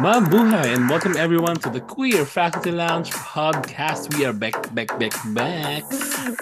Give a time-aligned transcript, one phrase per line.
[0.00, 4.16] Mabuhay and welcome everyone to the Queer Faculty Lounge podcast.
[4.16, 5.84] We are back, back, back, back.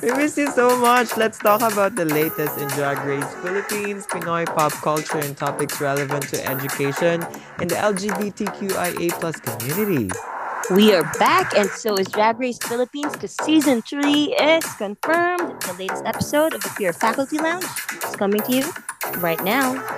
[0.00, 1.16] We miss you so much.
[1.16, 6.28] Let's talk about the latest in Drag Race Philippines, Pinoy pop culture, and topics relevant
[6.28, 7.26] to education
[7.58, 10.08] and the LGBTQIA plus community.
[10.70, 15.60] We are back, and so is Drag Race Philippines because season three is confirmed.
[15.62, 18.70] The latest episode of the Queer Faculty Lounge is coming to you
[19.16, 19.97] right now.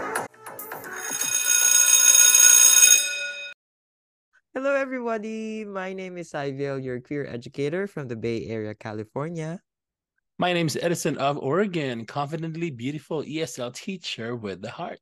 [4.91, 5.65] Everybody.
[5.65, 9.63] My name is Iville, your queer educator from the Bay Area, California.
[10.37, 14.99] My name is Edison of Oregon, confidently beautiful ESL teacher with the heart.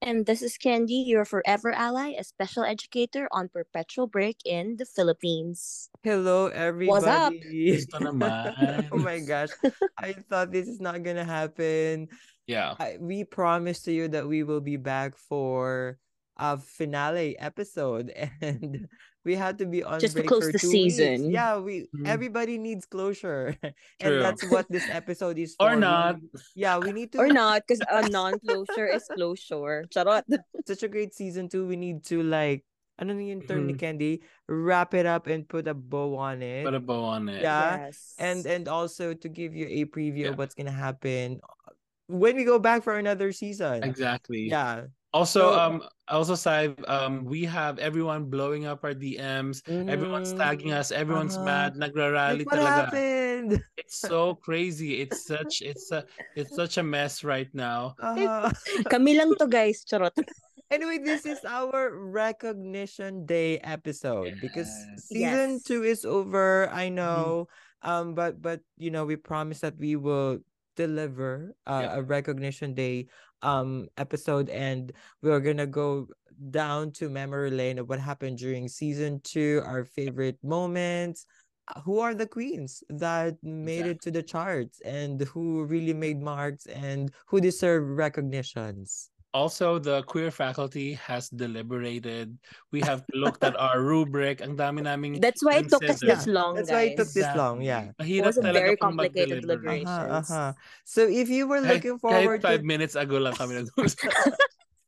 [0.00, 4.86] And this is Candy, your forever ally, a special educator on perpetual break in the
[4.86, 5.90] Philippines.
[6.04, 6.86] Hello, everybody.
[6.86, 7.34] What's up?
[8.94, 9.50] Oh my gosh.
[9.98, 12.06] I thought this is not going to happen.
[12.46, 12.78] Yeah.
[12.78, 15.98] I, we promise to you that we will be back for
[16.38, 18.86] a finale episode and
[19.24, 20.96] we had to be on Just to break close for the two weeks.
[20.96, 21.30] season.
[21.30, 22.06] Yeah, we Mhm.
[22.06, 23.56] everybody needs closure.
[23.60, 23.72] True.
[24.00, 25.72] and that's what this episode is for.
[25.72, 26.16] Or not.
[26.54, 29.84] Yeah, we need to Or not, because a non-closure is closure.
[29.90, 30.24] Charot.
[30.66, 31.66] such a great season two.
[31.66, 32.64] We need to like
[32.98, 33.78] ano na yung term ni Mhm.
[33.78, 34.14] Candy?
[34.50, 36.64] Wrap it up and put a bow on it.
[36.66, 37.42] Put a bow on it.
[37.42, 37.90] Yeah.
[37.90, 38.14] Yes.
[38.18, 40.34] and and also to give you a preview Yeah.
[40.34, 41.38] of what's gonna happen
[42.10, 43.84] when we go back for another season.
[43.84, 44.48] Exactly.
[44.50, 44.90] Yeah.
[45.12, 45.74] Also, So- um,
[46.08, 49.62] also, Sai, um, we have everyone blowing up our DMs.
[49.66, 50.38] Everyone's Mhm.
[50.38, 50.92] tagging us.
[50.92, 51.48] Everyone's Uh-huh.
[51.48, 51.70] mad.
[51.80, 52.84] Nagrarally Like, what talaga.
[52.92, 53.52] happened?
[53.76, 55.00] It's so crazy.
[55.00, 56.04] It's such it's a
[56.36, 57.96] it's such a mess right now.
[58.00, 58.52] Uh,
[58.92, 59.80] Kami lang to, guys.
[59.88, 60.12] Charot.
[60.70, 64.68] anyway, this is our recognition day episode because
[65.00, 65.64] season Yes.
[65.64, 66.68] two is over.
[66.68, 67.48] I know,
[67.80, 70.44] um, but but you know, we promise that we will
[70.76, 71.98] deliver uh, Yeah.
[71.98, 73.08] a recognition day
[73.42, 76.08] um episode, and we're gonna go
[76.50, 81.26] down to memory lane of what happened during season two, our favorite moments.
[81.68, 86.20] uh, Who are the queens that made it to the charts and who really made
[86.22, 89.10] marks and who deserve recognitions?
[89.38, 92.34] Also, the queer faculty has deliberated.
[92.74, 94.42] We have looked at our rubric.
[94.42, 96.74] Ang dami naming That's why it took us this long, That's guys.
[96.74, 97.94] why it took this long, yeah.
[97.94, 99.86] It Mahirap was a talaga very pong complicated mag-deliberate.
[99.86, 100.26] deliberations.
[100.30, 100.52] Uh-huh, uh-huh.
[100.82, 104.10] So if you were Kahit, looking kahit forward five to minutes ago lang kami nag-usap.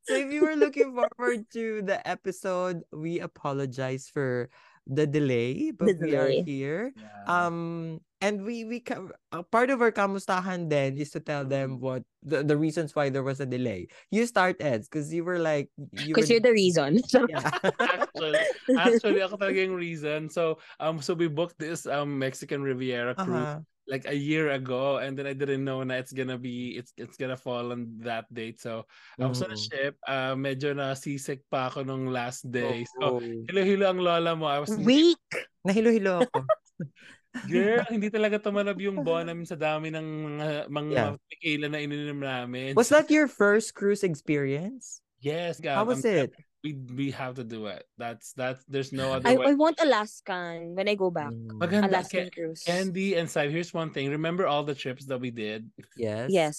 [0.03, 4.51] so if you were looking forward to the episode, we apologize for
[4.91, 6.43] the delay, but The we are delay.
[6.43, 6.83] here.
[6.99, 7.23] Yeah.
[7.31, 11.81] Um and we we ca- uh, part of our kamustahan then is to tell them
[11.81, 13.89] what the, the reasons why there was a delay.
[14.11, 17.01] You start Eds because you were like you Because were you're the reason.
[17.29, 17.51] yeah.
[17.81, 18.45] actually,
[18.77, 20.29] actually ako talaga yung reason.
[20.29, 23.65] So, um, so we booked this um Mexican Riviera cruise uh-huh.
[23.89, 27.17] like a year ago, and then I didn't know na it's gonna be it's it's
[27.17, 28.61] gonna fall on that date.
[28.61, 28.85] So,
[29.17, 29.97] I was on a ship.
[30.05, 32.85] Uh, medyo na seasick pa ako nung last day.
[33.01, 33.21] So, Oh.
[33.25, 34.45] hilo-hilo ang lola mo.
[34.45, 35.25] I was Weak.
[35.65, 36.45] Nahilo-hilo ako.
[37.47, 41.15] Girl, hindi talaga tumanab yung namin sa dami ng mga mga Yeah.
[41.31, 42.75] tequila na ininom namin.
[42.75, 44.99] Was that your first cruise experience?
[45.23, 46.31] Yes, How God, was um, it?
[46.61, 47.89] We we have to do it.
[47.97, 49.47] That's that's there's no other I, way.
[49.49, 51.33] I want Alaskan when I go back.
[51.33, 51.57] Mm.
[51.57, 51.89] Maganda.
[51.89, 52.61] Alaskan cruise.
[52.67, 54.13] Candy and Side, here's one thing.
[54.13, 55.73] Remember all the trips that we did?
[55.97, 56.29] Yes.
[56.29, 56.59] Yes.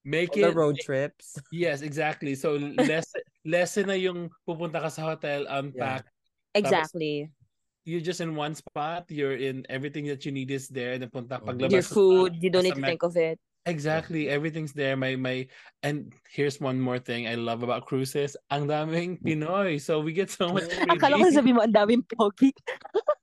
[0.00, 1.36] Make The it road trips.
[1.52, 2.32] Yes, exactly.
[2.40, 3.12] So less
[3.44, 6.08] lesson na yung pupunta ka sa hotel, unpack.
[6.56, 7.28] Exactly.
[7.88, 9.08] You're just in one spot.
[9.08, 10.92] You're in everything that you need is there.
[10.92, 11.48] And punta Mhm.
[11.48, 13.40] paglabas Your food, you don't need to think of it.
[13.64, 14.28] Exactly.
[14.28, 14.92] Everything's there.
[14.96, 15.48] My my
[15.80, 18.36] and here's one more thing I love about cruises.
[18.52, 19.80] Ang daming Pinoy.
[19.80, 21.36] So we get so much Akala ko freebies.
[21.36, 22.52] sabi mo, ang daming pogi.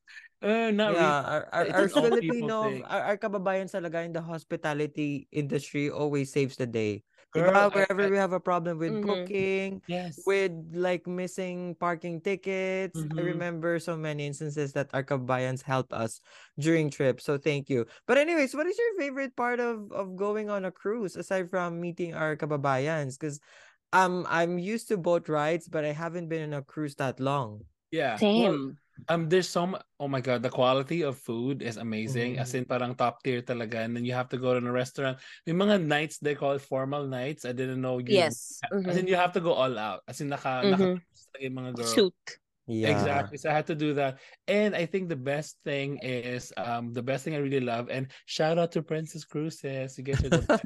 [0.46, 1.26] Uh, not yeah, really.
[1.26, 2.84] our, our, It's our an old people Filipino, thing.
[2.86, 7.02] our, our kababayan talaga in the hospitality industry always saves the day.
[7.36, 7.68] Girl, Diba?
[7.68, 9.06] I- Wherever I- we have a problem with Mhm.
[9.06, 10.24] booking, Yes.
[10.26, 12.96] with like missing parking tickets.
[12.96, 13.26] I Mhm.
[13.36, 16.22] remember so many instances that our kabayans help us
[16.58, 17.28] during trips.
[17.28, 17.86] So thank you.
[18.08, 21.84] But anyways, what is your favorite part of of going on a cruise aside from
[21.84, 23.20] meeting our kababayans?
[23.20, 23.44] Because
[23.92, 27.68] um I'm used to boat rides, but I haven't been on a cruise that long.
[27.92, 28.16] Yeah.
[28.16, 28.78] Well, Same.
[29.08, 29.84] Um, there's so much.
[30.00, 32.38] Oh my god, the quality of food is amazing.
[32.40, 32.70] As in, Mhm.
[32.70, 33.84] parang top tier talaga.
[33.86, 35.20] And then you have to go to a restaurant.
[35.46, 37.46] May mga nights they call it formal nights.
[37.46, 38.00] I didn't know.
[38.00, 38.60] You, Yes.
[38.86, 39.10] As in, Mhm.
[39.10, 40.02] you have to go all out.
[40.08, 41.02] As in, naka, naka Mhm.
[41.40, 41.94] yung mga girls.
[41.94, 42.22] Suit.
[42.68, 42.90] Yeah.
[42.98, 43.38] Exactly.
[43.38, 44.18] So I had to do that.
[44.50, 48.10] And I think the best thing is um the best thing I really love and
[48.26, 49.98] shout out to Princess Cruises.
[49.98, 50.66] You guys are the best.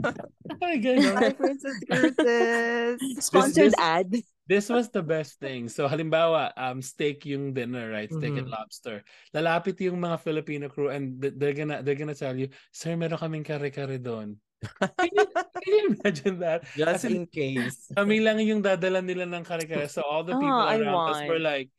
[0.64, 2.98] Hi, Princess Cruises.
[3.28, 4.16] Sponsored this- ad.
[4.50, 5.70] This was the best thing.
[5.70, 8.10] So halimbawa, um steak yung dinner, right?
[8.10, 8.56] Steak and Mhm.
[8.58, 9.04] lobster.
[9.30, 13.46] Lalapit yung mga Filipino crew and they're gonna they're gonna tell you, "Sir, meron kaming
[13.46, 16.66] kare-kare doon." Can you, Can you imagine that?
[16.76, 17.94] Just in, in case.
[17.94, 19.86] kami lang yung dadala nila ng kare-kare.
[19.86, 21.70] So all the people Ah, I around us were want.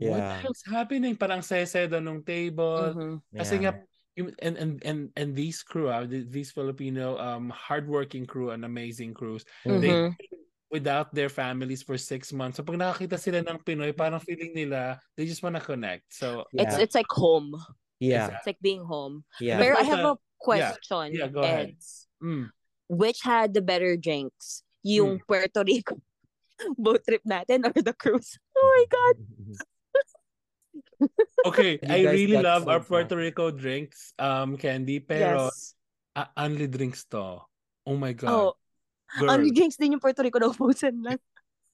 [0.00, 0.40] Like, what the Yeah.
[0.42, 1.14] hell's happening?
[1.16, 2.94] Parang sese doon ng table.
[2.94, 3.12] Mhm.
[3.36, 3.62] Kasi yeah.
[3.62, 3.70] nga,
[4.42, 9.42] and, and, and, and these crew, th- these Filipino um hardworking crew and amazing crews,
[9.66, 10.14] they Mhm.
[10.70, 12.58] without their families for six months.
[12.58, 16.10] So pag nakakita sila ng Pinoy, parang feeling nila, they just wanna connect.
[16.14, 16.82] So, It's Yeah.
[16.82, 17.54] it's like home.
[18.02, 18.34] Yeah.
[18.38, 19.22] It's like being home.
[19.38, 19.58] Yeah.
[19.62, 21.78] Pero I But, have uh, a question, Yeah, go ahead.
[21.78, 22.10] Eds.
[22.18, 22.50] mm,
[22.90, 24.66] Which had the better drinks?
[24.84, 25.24] Yung Hmm.
[25.24, 25.96] Puerto Rico
[26.78, 28.36] boat trip natin or the cruise?
[28.52, 29.14] Oh my God.
[31.46, 32.88] okay, You I really love so our drunk.
[32.88, 35.74] Puerto Rico drinks, um, Candy, pero yes.
[36.16, 37.40] ah, only drinks to.
[37.84, 38.30] Oh my God.
[38.30, 38.50] Oh,
[39.20, 39.30] Girl.
[39.30, 41.20] only drinks din yung Puerto Rico na ubusan lang.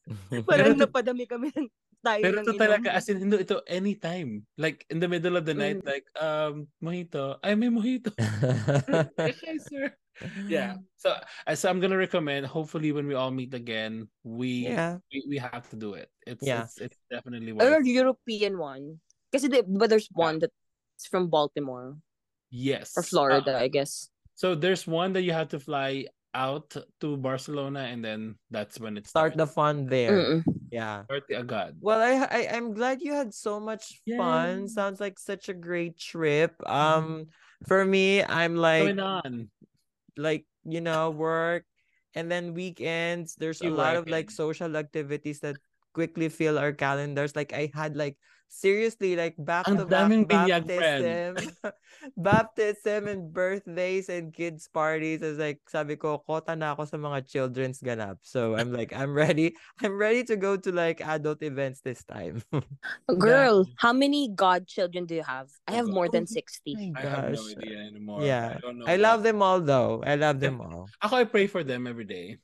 [0.48, 1.68] Parang napadami kami ng
[2.00, 4.40] tayo Pero ng ito talaga, as in, hindi ito anytime.
[4.56, 5.86] Like, in the middle of the night, Mm.
[5.86, 7.36] like, um, mojito.
[7.44, 8.10] Ay, may mojito.
[9.20, 9.92] okay, sir.
[10.48, 10.76] Yeah.
[10.96, 15.00] So, uh, so I'm gonna recommend, hopefully when we all meet again, we yeah.
[15.12, 16.08] we, we have to do it.
[16.28, 16.64] It's, Yeah.
[16.68, 17.92] it's, it's definitely Or worth it.
[17.92, 19.00] European one.
[19.32, 21.96] Kasi di, but there's one that's from Baltimore
[22.50, 22.92] Yes.
[22.98, 24.10] or Florida, Uh, I guess.
[24.34, 26.70] so there's one that you have to fly out
[27.02, 29.38] to Barcelona and then that's when it Start starts.
[29.38, 30.14] the fun there.
[30.14, 30.42] Mm-mm.
[30.70, 31.02] Yeah.
[31.10, 31.74] Party agad.
[31.82, 34.70] Well, I, I I'm glad you had so much fun.
[34.70, 36.54] Sounds like such a great trip.
[36.66, 37.26] Um,
[37.66, 39.50] for me, I'm like Going on.
[40.14, 41.66] like you know work,
[42.14, 43.34] and then weekends.
[43.34, 45.58] There's a You lot of like social activities that
[45.94, 47.34] quickly fill our calendars.
[47.34, 48.14] Like I had like
[48.50, 51.38] seriously like back Ang to back baptism,
[52.18, 55.22] baptism and birthdays and kids parties.
[55.22, 58.18] It's like sabi ko kota na ako sa mga children's ganap.
[58.26, 59.54] So I'm like I'm ready.
[59.80, 62.42] I'm ready to go to like adult events this time.
[63.18, 65.48] Girl, how many godchildren do you have?
[65.70, 66.92] I have Oh, more than oh 60.
[66.92, 68.22] my I have no idea anymore.
[68.22, 68.58] Yeah.
[68.58, 68.86] I don't know.
[68.86, 70.02] I love them all though.
[70.04, 70.90] I love them all.
[71.02, 72.36] Ako, I pray for them every day.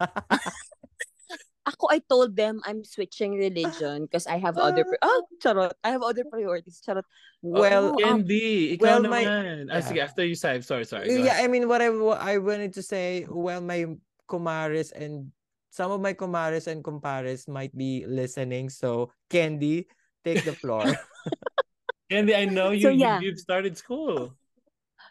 [1.66, 4.86] Ako, I told them I'm switching religion because I have other...
[4.86, 5.74] pri- oh, charot.
[5.82, 6.78] I have other priorities.
[6.78, 7.02] Charot.
[7.42, 9.66] Well, Oh, um, Candy, well, ikaw my- naman.
[9.74, 10.62] Ah, sige, after you side.
[10.62, 11.10] Sorry, sorry.
[11.10, 11.42] yeah, ahead.
[11.42, 11.90] I mean what I
[12.22, 13.98] I wanted to say, well, my
[14.30, 15.34] kumares and
[15.74, 18.70] some of my kumares and kumpares might be listening.
[18.70, 19.90] So Candy,
[20.24, 20.86] take the floor.
[22.10, 23.18] Candy, I know you, So, you, yeah.
[23.18, 24.38] you you've started school.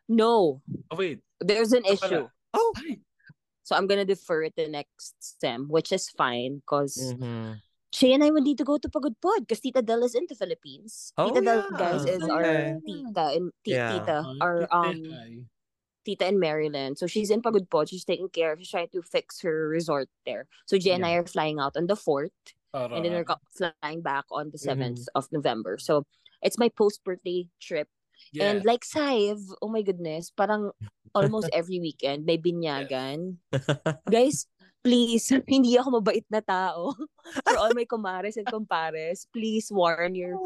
[0.07, 0.63] no.
[0.89, 1.19] Oh wait.
[1.43, 2.31] There's an issue.
[2.55, 2.71] oh.
[2.79, 3.03] Ay,
[3.65, 7.57] So I'm gonna defer it to next sem, which is fine because Mhm.
[7.89, 10.35] Shay and I will need to go to Pagudpud because Tita Del is in the
[10.37, 11.15] Philippines.
[11.17, 11.77] Oh, Tita Del, yeah.
[11.79, 12.29] guys, is Okay.
[12.29, 13.89] our tita in ti- Yeah.
[13.89, 15.01] tita, our um
[16.05, 16.99] tita in Maryland.
[17.01, 17.89] So she's in Pagudpud.
[17.89, 18.53] She's taking care.
[18.59, 20.45] She's trying to fix her resort there.
[20.69, 22.35] So Jay and I are flying out on the fourth,
[22.93, 23.41] and then we're Aray.
[23.81, 24.93] flying back on the Mm-hmm.
[25.01, 25.79] 7th of November.
[25.81, 26.05] So
[26.45, 27.89] it's my post birthday trip.
[28.37, 30.69] And like Saiv, oh my goodness, parang
[31.15, 33.39] almost every weekend may binyagan.
[34.11, 34.45] Guys,
[34.83, 36.93] please, hindi ako mabait na tao.
[37.41, 40.37] For all my kumares and kumpares, please warn your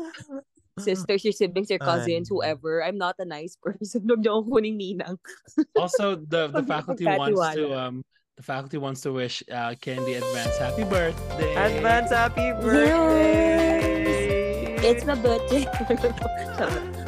[0.79, 2.79] sisters, your siblings, your cousins, whoever.
[2.79, 4.07] I'm not a nice person.
[4.07, 5.19] Huwag niyo akong kuning ninang.
[5.75, 7.99] also the the faculty wants to um
[8.39, 11.51] the faculty wants to wish uh Candy advance happy birthday.
[11.59, 13.99] Advance happy birthday.
[14.79, 15.67] It's my birthday.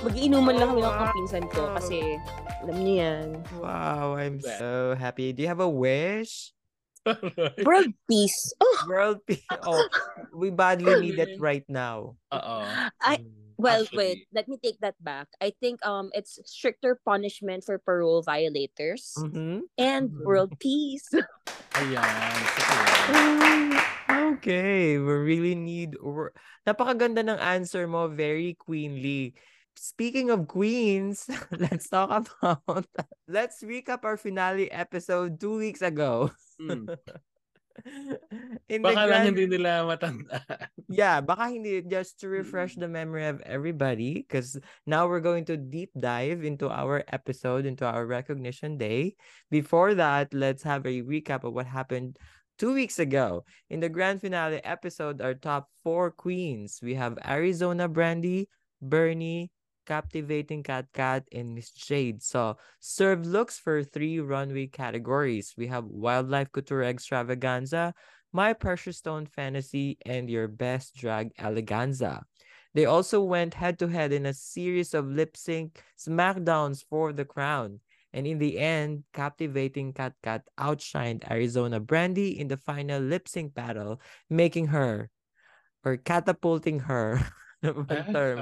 [0.02, 2.18] Mag-iinuman lang kami ng kapinsan ko kasi
[2.66, 3.28] alam niyo yan.
[3.62, 5.30] Wow, I'm so happy.
[5.30, 6.54] Do you have a wish?
[7.66, 8.54] World peace.
[8.62, 9.46] Oh, World peace.
[9.62, 9.86] Oh,
[10.34, 12.18] we badly need it right now.
[12.34, 12.66] Uh-oh.
[13.02, 13.22] I,
[13.62, 14.26] Well, Actually.
[14.26, 14.34] wait.
[14.34, 15.30] Let me take that back.
[15.38, 19.70] I think um it's stricter punishment for parole violators Mhm.
[19.78, 20.26] and Mhm.
[20.26, 21.06] world peace.
[21.78, 22.34] Ayan.
[23.14, 23.70] Lang.
[24.42, 26.34] Okay, we really need wor-
[26.66, 29.38] Napakaganda ng answer mo, very queenly.
[29.76, 32.86] Speaking of queens, let's talk about
[33.28, 36.32] let's recap our finale episode two weeks ago.
[36.60, 36.92] Hmm.
[38.70, 40.68] In Baka lang grand- hindi nila matandaan.
[40.92, 45.56] yeah, baka hindi just to refresh the memory of everybody because now we're going to
[45.58, 49.16] deep dive into our episode, into our recognition day.
[49.50, 52.20] Before that, let's have a recap of what happened
[52.60, 53.48] two weeks ago.
[53.72, 58.52] In the grand finale episode, our top four queens we have Arizona Brandy,
[58.84, 59.50] Bernie,
[59.86, 62.22] Captivating Kat Kat, and Miss Jade.
[62.22, 65.54] So, serve looks for three runway categories.
[65.58, 67.94] We have Wildlife Couture Extravaganza,
[68.32, 72.24] my Precious Stone Fantasy, and Your Best Drag Eleganza.
[72.74, 77.26] They also went head to head in a series of lip sync smackdowns for the
[77.26, 77.80] crown.
[78.14, 83.54] And in the end, captivating Kat Kat outshined Arizona Brandy in the final lip sync
[83.54, 85.10] battle, making her
[85.84, 87.20] or catapulting her.
[87.64, 88.38] ano bang term?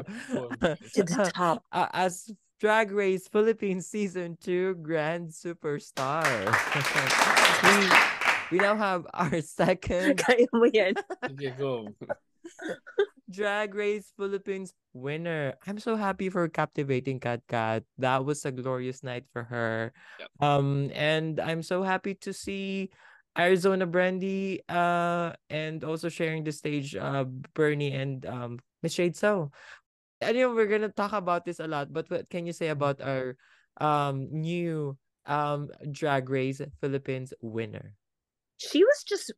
[0.95, 1.63] To the top.
[1.71, 6.27] Uh, as Drag Race Philippines Season 2 Grand Superstar.
[8.51, 10.91] we, we now have our second Kaya mo yan.
[11.23, 11.87] Sige, go.
[13.31, 15.55] Drag Race Philippines winner.
[15.63, 17.87] I'm so happy for captivating Kat Kat.
[17.95, 19.95] That was a glorious night for her.
[20.19, 20.27] Yep.
[20.43, 22.91] Um, and I'm so happy to see
[23.37, 27.23] Arizona Brandy uh and also sharing the stage uh
[27.53, 29.51] Bernie and um Miss Shade So.
[30.21, 32.99] I know we're gonna talk about this a lot, but what can you say about
[32.99, 33.37] our
[33.79, 37.95] um new um Drag Race Philippines winner?
[38.59, 39.31] She was just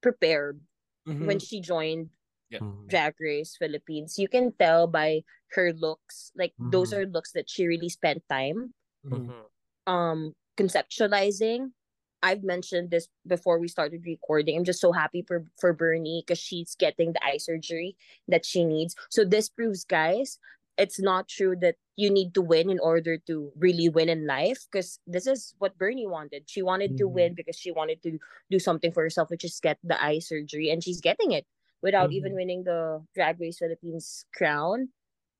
[0.00, 0.60] prepared
[1.06, 1.26] Mhm.
[1.26, 2.10] when she joined
[2.48, 2.88] Mm.
[2.88, 4.16] Drag Race Philippines.
[4.16, 5.20] You can tell by
[5.52, 6.32] her looks.
[6.32, 6.96] Like those Mhm.
[6.96, 8.72] are looks that she really spent time
[9.04, 9.28] Mhm.
[9.28, 9.44] Mhm.
[9.84, 10.18] um
[10.56, 11.76] conceptualizing.
[12.22, 14.56] I've mentioned this before we started recording.
[14.56, 17.96] I'm just so happy for for Bernie because she's getting the eye surgery
[18.28, 18.94] that she needs.
[19.10, 20.38] So this proves, guys,
[20.76, 24.66] it's not true that you need to win in order to really win in life.
[24.70, 26.50] Because this is what Bernie wanted.
[26.50, 27.12] She wanted to Mhm.
[27.12, 28.18] win because she wanted to
[28.50, 31.46] do something for herself, which is get the eye surgery, and she's getting it
[31.82, 32.34] without even Mhm.
[32.34, 34.90] winning the Drag Race Philippines crown.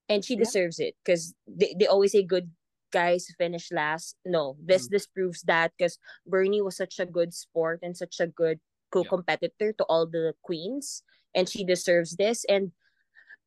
[0.08, 0.44] And she Yeah.
[0.44, 2.50] deserves it because they, they always say good
[2.90, 4.16] guys finish last.
[4.24, 4.90] No, this Mm.
[4.90, 9.72] this proves that because Bernie was such a good sport and such a good co-competitor
[9.76, 11.02] to all the queens,
[11.34, 12.44] and she deserves this.
[12.48, 12.72] And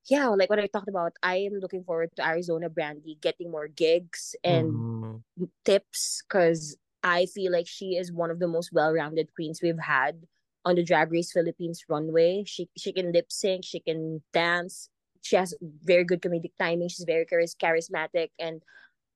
[0.09, 3.67] yeah, like what I talked about, I am looking forward to Arizona Brandy getting more
[3.67, 5.49] gigs and Mhm.
[5.65, 10.27] tips because I feel like she is one of the most well-rounded queens we've had
[10.65, 12.43] on the Drag Race Philippines runway.
[12.45, 14.89] She she can lip sync, she can dance.
[15.21, 16.89] She has very good comedic timing.
[16.89, 18.61] She's very charismatic, and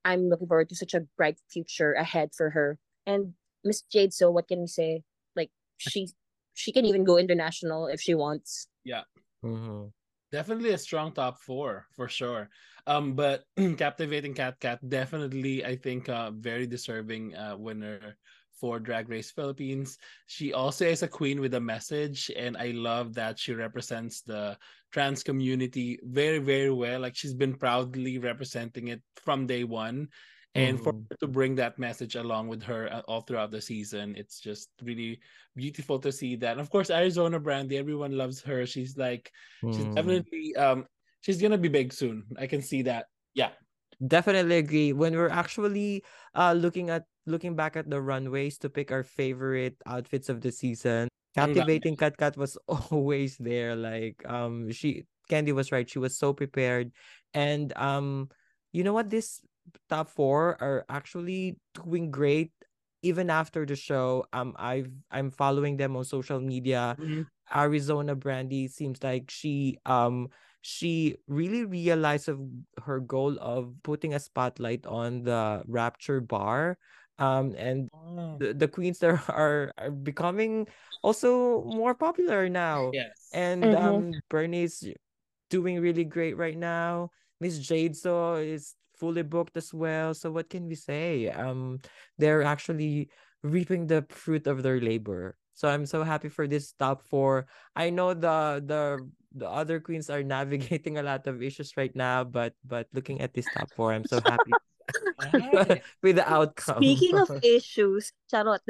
[0.05, 2.77] I'm looking forward to such a bright future ahead for her.
[3.05, 3.33] And
[3.65, 5.03] Miss Jade, so what can we say?
[5.35, 6.13] Like she
[6.53, 8.69] she can even go international if she wants.
[9.43, 9.91] Mhm.
[10.31, 12.49] Definitely a strong top four for sure.
[12.87, 13.43] Um, but
[13.77, 18.17] captivating Kat Kat definitely, I think, uh, very deserving uh, winner
[18.59, 19.97] for Drag Race Philippines.
[20.27, 24.57] She also is a queen with a message, and I love that she represents the
[24.91, 26.99] trans community very, very well.
[27.01, 30.09] Like she's been proudly representing it from day one.
[30.55, 31.11] And for Mhm.
[31.11, 34.69] her to bring that message along with her uh, all throughout the season, it's just
[34.81, 35.19] really
[35.53, 36.53] beautiful to see that.
[36.53, 38.65] And of course, Arizona Brandy, everyone loves her.
[38.65, 39.31] She's like
[39.71, 39.95] She's Mm.
[39.95, 40.87] definitely um
[41.21, 42.23] she's gonna be big soon.
[42.39, 43.07] I can see that.
[43.33, 43.51] Yeah.
[43.99, 44.93] Definitely agree.
[44.93, 46.03] When we're actually
[46.35, 50.51] uh looking at looking back at the runways to pick our favorite outfits of the
[50.51, 52.57] season captivating Kat Kat was
[52.91, 53.75] always there.
[53.75, 55.89] Like um she candy was right.
[55.89, 56.91] She was so prepared.
[57.33, 58.29] And um
[58.71, 59.09] you know what?
[59.09, 59.39] This
[59.89, 62.51] top four are actually doing great.
[63.01, 66.97] Even after the show um i've i'm following them on social media.
[66.99, 67.27] Mhm.
[67.53, 70.29] Arizona Brandy seems like she um
[70.65, 72.41] she really realized of
[72.81, 76.77] her goal of putting a spotlight on the Rapture bar
[77.21, 80.65] um and Oh, the, the queens there are, are becoming
[81.03, 82.89] also more popular now.
[82.91, 83.13] Yes.
[83.31, 83.77] and Mhm.
[83.77, 84.81] um Bernie's
[85.53, 87.11] doing really great right now.
[87.39, 90.13] Miss Jade so is fully booked as well.
[90.17, 91.29] So what can we say?
[91.29, 91.77] Um
[92.17, 93.09] they're actually
[93.45, 95.37] reaping the fruit of their labor.
[95.53, 97.45] So I'm so happy for this top four
[97.75, 99.05] I know the the
[99.35, 103.35] the other queens are navigating a lot of issues right now but but looking at
[103.35, 104.51] this top four I'm so happy
[106.03, 108.61] with the outcome Speaking of issues, charot.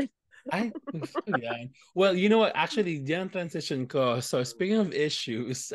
[0.53, 1.73] ay, gusto ko yan.
[1.97, 2.53] Well, you know what?
[2.55, 4.21] Actually, diyan transition ko.
[4.21, 5.73] So, speaking of issues,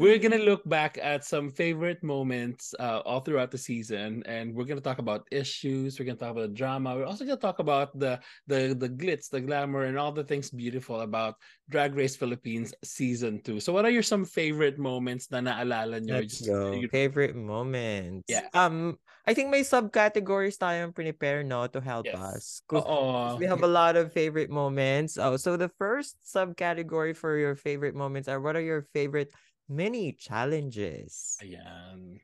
[0.00, 4.64] we're gonna look back at some favorite moments uh, all throughout the season, and we're
[4.64, 5.98] gonna talk about issues.
[5.98, 6.96] We're gonna talk about drama.
[6.96, 10.50] We're also gonna talk about the the the glitz, the glamour, and all the things
[10.50, 11.36] beautiful about
[11.68, 13.60] Drag Race Philippines season two.
[13.60, 16.20] So, what are your some favorite moments na naalala nyo?
[16.24, 16.72] Let's Just- go.
[16.72, 18.24] you- Favorite moments.
[18.28, 18.46] Yeah.
[18.54, 22.16] Um, I think may subcategories tayong prepare no to help Yes.
[22.20, 22.44] us.
[22.72, 23.36] Oo.
[23.36, 25.16] we have a lot of favorite moments.
[25.18, 29.32] Oh, so the first subcategory for your favorite moments are what are your favorite
[29.68, 31.36] mini challenges?
[31.42, 32.20] Ayan.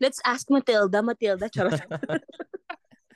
[0.00, 1.02] Let's ask Matilduh.
[1.04, 1.80] Matilduh, charot.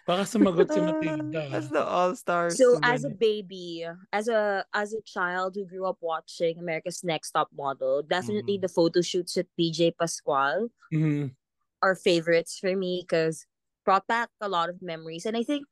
[0.06, 1.50] Baka sumagot si Ah, Matilduh.
[1.50, 2.54] That's the all-stars.
[2.56, 3.82] So as a baby,
[4.12, 8.62] as a as a child who grew up watching America's Next Top Model, definitely Mhm.
[8.62, 11.35] the photo shoots with PJ Pascual Mhm.
[11.82, 13.46] are favorites for me because
[13.82, 15.66] brought back a lot of memories, and I think,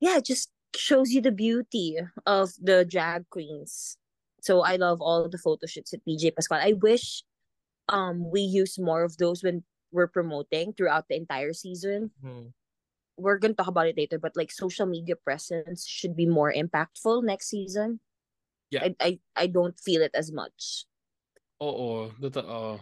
[0.00, 3.96] yeah, it just shows you the beauty of the drag queens.
[4.40, 6.60] So I love all the photo shoots with PJ Pascual.
[6.62, 7.24] I wish,
[7.88, 12.52] um, we use more of those when we're promoting throughout the entire season Mhm.
[13.18, 17.24] we're gonna talk about it later, but like social media presence should be more impactful
[17.24, 18.00] next season.
[18.70, 18.84] Yeah.
[18.84, 20.86] I I, I don't feel it as much.
[21.60, 22.78] Oo, totoo.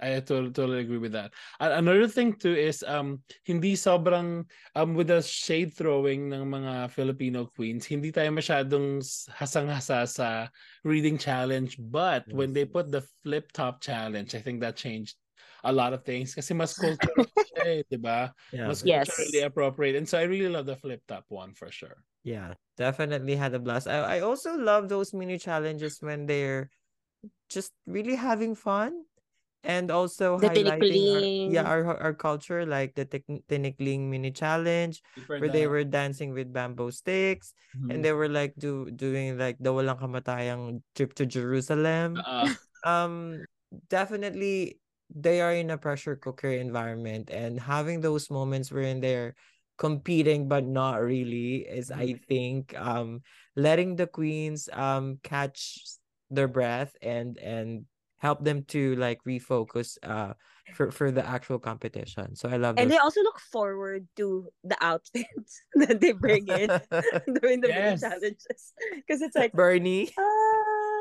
[0.00, 1.32] I totally, totally agree with that.
[1.60, 7.46] Another thing too is um hindi sobrang um with the shade throwing ng mga Filipino
[7.46, 10.48] queens, hindi tayo masyadong hasang-hasa sa
[10.82, 15.16] reading challenge, but when they put the flip top challenge, I think that changed
[15.64, 18.34] a lot of things kasi mas cultural siya, eh, 'di ba?
[18.52, 18.68] Yeah.
[18.68, 19.08] Mas Yes.
[19.08, 19.96] culturally appropriate.
[19.96, 22.04] And so I really love the flip top one for sure.
[22.24, 23.86] Yeah, definitely had a blast.
[23.86, 26.70] I, I also love those mini challenges when they're
[27.48, 29.04] just really having fun
[29.64, 35.02] and also The highlighting our, yeah, our our culture like the tic- tinikling mini challenge
[35.40, 37.90] where they were dancing with bamboo sticks Mm-hmm.
[37.90, 42.20] and they were like do doing like the walang kamatayang trip to Jerusalem.
[42.22, 42.48] uh,
[42.86, 43.42] um
[43.88, 44.78] definitely
[45.10, 49.34] they are in a pressure cooker environment and having those moments wherein they're
[49.76, 53.20] competing but not really is i think um
[53.56, 55.82] letting the queens um catch
[56.30, 57.84] their breath and and
[58.18, 60.32] help them to like refocus uh
[60.72, 64.48] for for the actual competition so i love And those they also look forward to
[64.64, 66.70] the outfits that they bring in
[67.40, 68.00] during the Yes.
[68.00, 68.72] challenges.
[68.94, 71.00] Because it's like, bernie ah,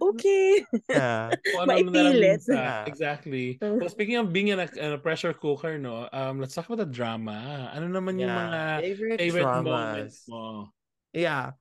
[0.00, 0.64] okay.
[0.88, 2.42] yeah kung ano na Maipilit.
[2.48, 2.84] Yeah.
[2.86, 3.58] Exactly.
[3.60, 6.78] So speaking of being in a, in a pressure cooker, no, um, let's talk about
[6.78, 7.70] the drama.
[7.74, 10.70] Ano naman yung yeah mga favorite, favorite moments mo?
[11.12, 11.58] Yeah.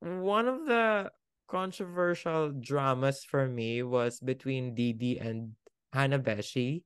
[0.00, 1.10] One of the
[1.48, 5.56] controversial dramas for me was between Deedee and
[5.92, 6.84] Hana Beshie.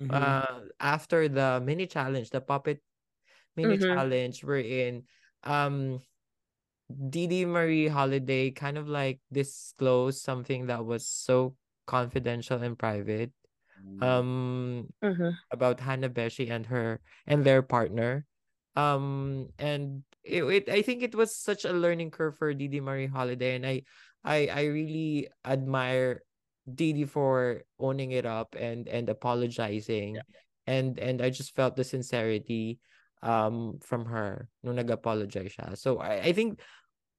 [0.00, 0.34] Mhm.
[0.38, 2.82] Uh, after the mini challenge, the puppet
[3.56, 3.94] mini Mhm.
[3.94, 5.06] challenge, we're in.
[5.44, 6.02] Um,
[6.92, 11.56] Deedee Marié Holliday kind of like disclosed something that was so
[11.86, 13.32] confidential and private.
[14.00, 15.38] Um, Mhm.
[15.52, 18.26] about Hana Beshie and her and their partner.
[18.76, 23.08] Um and it, it I think it was such a learning curve for Deedee Marié
[23.08, 23.82] Holliday and I
[24.24, 26.24] I I really admire
[26.64, 30.18] Deedee for owning it up and and apologizing
[30.66, 32.80] and and I just felt the sincerity
[33.20, 35.76] um from her nung nag-apologize siya.
[35.76, 36.60] So I I think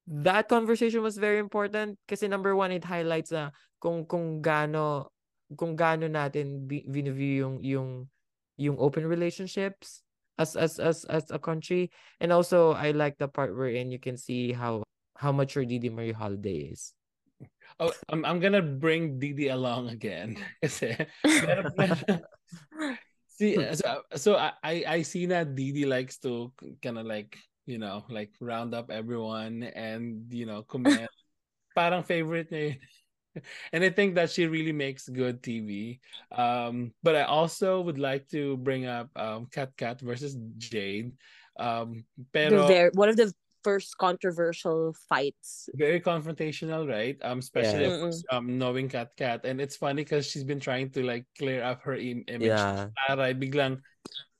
[0.06, 3.50] that conversation was very important kasi number one it highlights na
[3.82, 5.10] kung kung gaano
[5.54, 7.90] kung gaano natin view yung yung
[8.58, 10.05] yung open relationships
[10.38, 14.16] as as as as a country and also I like the part wherein you can
[14.16, 14.82] see how
[15.16, 16.92] how mature Deedee Marié Holliday is.
[17.80, 20.36] Oh, I'm, I'm gonna bring Deedee along again.
[20.62, 22.24] Kasi, meron- meron-
[23.28, 23.74] see, hmm.
[23.74, 28.32] so, so I, I see that Deedee likes to kind of like, you know, like
[28.40, 31.10] round up everyone and, you know, comment.
[31.76, 32.80] Parang favorite niya.
[33.72, 36.00] And I think that she really makes good TV.
[36.32, 41.12] Um, but I also would like to bring up um, Kat Kat versus Jade.
[41.58, 43.32] Um, pero ver- one of the
[43.64, 45.68] first controversial fights.
[45.74, 47.18] very confrontational, right?
[47.26, 51.02] Um, especially course, um knowing Kat Kat, and it's funny because she's been trying to
[51.02, 52.54] like clear up her im- image.
[52.54, 52.94] Yeah.
[53.08, 53.82] Taray, biglang,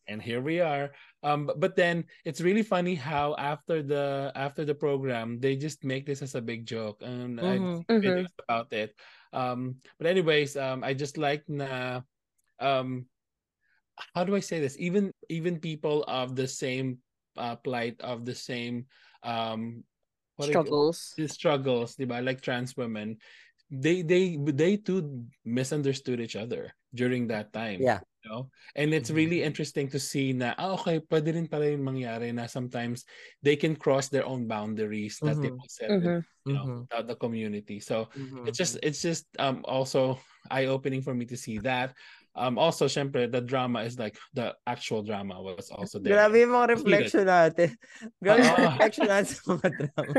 [0.06, 0.94] and here we are.
[1.26, 5.82] Um, but, but then it's really funny how after the after the program they just
[5.82, 7.82] make this as a big joke, and I Mhm.
[7.82, 8.94] see videos about it.
[9.34, 12.06] Um, but anyways, um, I just like na,
[12.62, 13.10] um,
[14.14, 14.78] how do I say this?
[14.78, 17.02] Even even people of the same
[17.36, 18.86] uh, plight of the same
[19.26, 19.82] um
[20.36, 21.14] what struggles.
[21.16, 22.22] the struggles, diba?
[22.22, 23.18] Like trans women,
[23.70, 27.82] they they they too misunderstood each other during that time.
[27.82, 28.00] Yeah.
[28.26, 28.50] You know?
[28.74, 29.14] And it's Mhm.
[29.14, 33.06] really interesting to see na, ah, okay, pwede rin pala yung mangyari na sometimes
[33.38, 35.62] they can cross their own boundaries that they Mhm.
[35.62, 36.26] once set Mhm.
[36.46, 36.80] you know, Mhm.
[36.90, 37.78] without the community.
[37.78, 38.50] So Mhm.
[38.50, 40.18] it's just it's just um also
[40.50, 41.94] eye-opening for me to see that.
[42.34, 46.18] Um also syempre the drama is like the actual drama was also there.
[46.18, 47.14] Grabe yung mga Let's read it.
[47.14, 47.68] reflection natin.
[48.22, 50.12] Grabe yung reflection natin sa mga drama.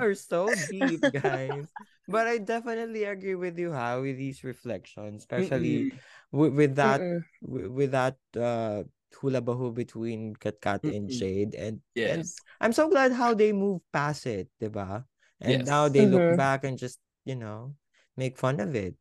[0.02, 1.68] Are so deep, guys.
[2.10, 5.96] But I definitely agree with you, ha, with these reflections, especially Mm-mm.
[6.32, 7.20] With, with that Mm-mm.
[7.44, 8.82] with, with that uh
[9.20, 11.08] hula bahu between Kat Kat and.
[11.12, 12.40] Jade, and and Yes.
[12.60, 15.04] I'm so glad how they move past it, diba?
[15.40, 15.66] And Yes.
[15.68, 16.40] now they look Mhm.
[16.40, 17.76] back and just you know
[18.16, 18.96] make fun of it.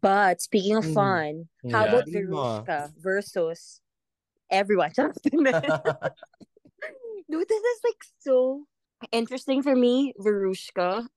[0.00, 0.94] But speaking of Mm.
[0.94, 1.32] fun,
[1.72, 1.92] how Yeah.
[1.92, 3.80] about Veruschka versus
[4.50, 4.92] everyone?
[7.28, 8.64] Dude, this is like so
[9.12, 11.08] interesting for me, Veruschka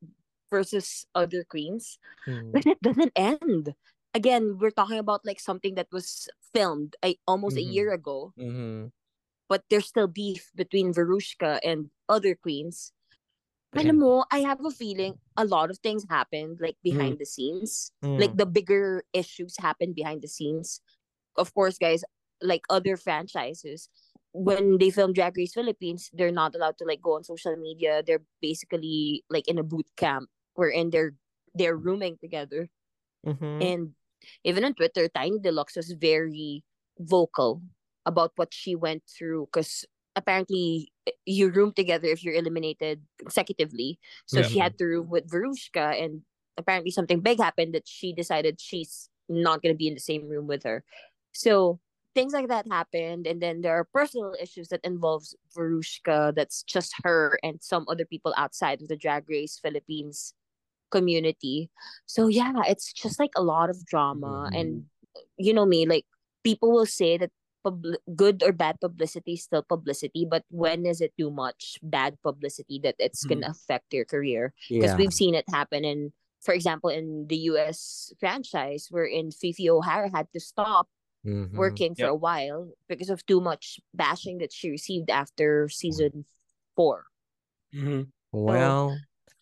[0.49, 1.99] versus other queens.
[2.27, 2.51] Mm.
[2.51, 3.75] But it doesn't end.
[4.13, 7.73] Again, we're talking about like something that was filmed I, almost a Mhm.
[7.73, 8.91] year ago, Mhm.
[9.47, 12.91] but there's still beef between Veruschka and other queens.
[13.77, 17.93] Alam mo, I have a feeling a lot of things happened like behind the scenes.
[18.01, 18.37] Like Mm.
[18.41, 20.81] the bigger issues happened behind the scenes.
[21.37, 22.01] Of course, guys,
[22.41, 23.89] like other franchises,
[24.33, 28.01] when they film Drag Race Philippines, they're not allowed to like go on social media.
[28.01, 31.13] They're basically like in a boot camp wherein they're
[31.53, 32.69] they're rooming together.
[33.25, 33.61] Mhm.
[33.61, 33.81] And
[34.43, 36.63] even on Twitter, Tiny Deluxe was very
[36.99, 37.61] vocal
[38.05, 43.99] about what she went through because apparently eh, you room together if you're eliminated consecutively.
[44.25, 44.47] So Yeah.
[44.47, 46.21] she had to room with Veruschka, and
[46.57, 50.27] apparently something big happened that she decided she's not going to be in the same
[50.27, 50.83] room with her.
[51.31, 51.79] So
[52.15, 56.33] things like that happened, and then there are personal issues that involves Veruschka.
[56.35, 60.33] That's just her and some other people outside of the Drag Race Philippines
[60.89, 61.69] community.
[62.05, 64.85] So yeah, it's just like a lot of drama, and
[65.37, 66.05] you know me, like
[66.43, 67.31] people will say that
[67.63, 72.15] pub- good or bad publicity is still publicity, but when is it too much bad
[72.23, 74.53] publicity that it's gonna affect your career?
[74.69, 74.97] Because Yeah.
[74.97, 78.13] we've seen it happen in, for example, in the U.S.
[78.19, 80.87] franchise, wherein Phi Phi O'Hara had to stop
[81.27, 81.51] Mhm.
[81.59, 82.15] working for Yep.
[82.15, 86.23] a while because of too much bashing that she received after season
[86.79, 87.11] four.
[87.75, 88.07] Mhm.
[88.31, 88.95] Well,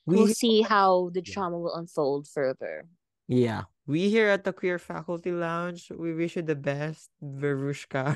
[0.07, 1.33] we We'll see how the Yeah.
[1.35, 2.87] drama will unfold further.
[3.27, 8.15] yeah, we here at the Queer Faculty Lounge, we wish you the best, Veruschka.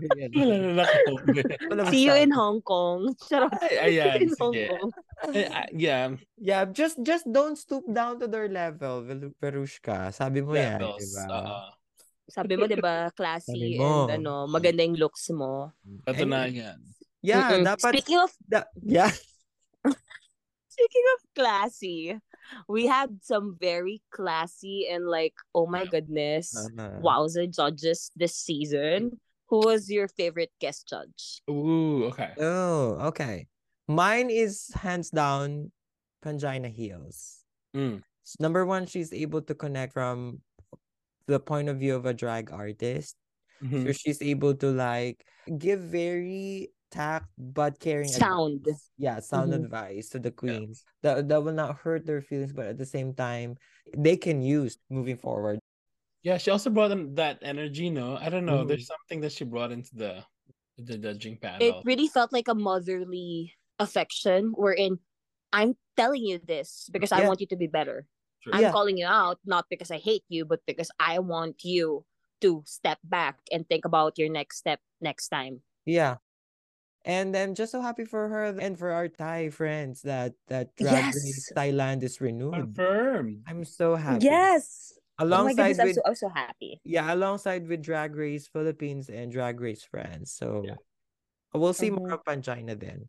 [0.00, 0.32] Ayan.
[0.40, 1.52] Wala na nakakomment.
[1.68, 2.32] Wala See you in.
[2.32, 3.12] Hong Kong.
[3.28, 3.52] Charot.
[3.60, 4.64] Ay, ayan, in Hong sige.
[4.72, 4.90] Kong.
[5.76, 6.08] Yeah,
[6.40, 9.04] Yeah, just just don't stoop down to their level,
[9.36, 10.08] Veruschka.
[10.16, 11.04] Sabi mo yan, levels.
[11.04, 11.24] diba?
[11.28, 11.60] oo.
[12.28, 14.04] Sabi mo, di ba, classy Sabi mo.
[14.08, 15.72] and ano, maganda yung looks mo.
[16.04, 16.76] Katunayan.
[17.20, 17.64] Yeah, Mm-mm.
[17.68, 19.12] dapat Speaking of da- yeah.
[20.78, 22.14] Speaking of classy,
[22.70, 27.02] we had some very classy and like, oh my goodness, Uh-huh.
[27.02, 29.18] wowza judges this season.
[29.50, 31.42] Who was your favorite guest judge?
[31.50, 32.30] Ooh, okay.
[32.38, 33.48] Oh, okay.
[33.90, 35.72] Mine is hands down
[36.22, 37.42] Pangina Heals.
[37.74, 38.04] Mm.
[38.22, 40.42] S- Number one, she's able to connect from
[41.26, 43.18] the point of view of a drag artist.
[43.58, 43.82] Mhm.
[43.82, 45.26] So she's able to like
[45.58, 48.66] give very tact but caring Sound.
[48.66, 48.90] advice.
[48.98, 49.64] Yeah, sound Mhm.
[49.64, 50.84] advice to the queens.
[51.02, 53.56] That that will not hurt their feelings, but at the same time,
[53.96, 55.60] they can use moving forward.
[56.22, 58.16] Yeah, she also brought in that energy, no?
[58.18, 58.64] I don't know.
[58.64, 58.68] Mhm.
[58.68, 60.24] There's something that she brought into the
[60.78, 64.98] the judging panel It really felt like a motherly affection wherein
[65.52, 68.06] I'm telling you this because I want you to be better.
[68.42, 68.52] True.
[68.54, 68.70] I'm Yeah.
[68.70, 72.04] calling you out not because I hate you, but because I want you
[72.42, 75.62] to step back and think about your next step next time.
[75.84, 76.18] Yeah.
[77.08, 81.08] And I'm just so happy for her and for our Thai friends that that Drag
[81.08, 82.76] Race Thailand is renewed.
[82.76, 83.44] Confirmed.
[83.48, 84.24] I'm so happy.
[84.26, 84.92] Yes.
[85.32, 86.80] Oh my Alongside goodness, I'm so, I'm so happy.
[86.84, 90.32] yeah, alongside with Drag Race Philippines and Drag Race France.
[90.32, 90.76] So Yeah.
[91.54, 92.14] we'll see more Mhm.
[92.14, 93.08] of Pangina then.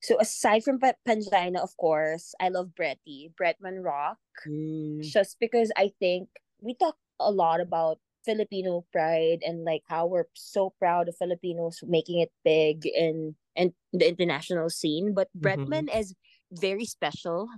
[0.00, 5.92] So aside from Pangina, of course, I love Bretty, Bretman Rock, Mm, just because I
[6.00, 6.28] think
[6.60, 11.80] we talk a lot about Filipino pride and like how we're so proud of Filipinos
[11.86, 15.14] making it big in in the international scene.
[15.14, 15.28] But.
[15.36, 15.46] Mm-hmm.
[15.46, 16.14] Bretman is
[16.52, 17.48] very special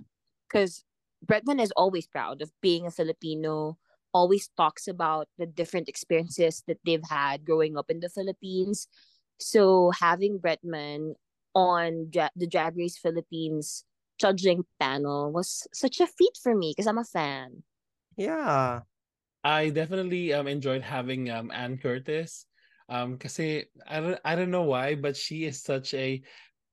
[0.47, 0.83] because
[1.25, 3.77] Bretman is always proud of being a Filipino.
[4.13, 8.87] Always talks about the different experiences that they've had growing up in the Philippines.
[9.39, 11.13] So having Bretman
[11.53, 13.85] on Dra- the Drag Race Philippines
[14.19, 17.63] judging panel was such a feat for me because I'm a fan.
[18.17, 18.81] Yeah.
[19.43, 22.45] I definitely um enjoyed having um Anne Curtis.
[22.89, 26.21] Um kasi I don't I don't know why but she is such a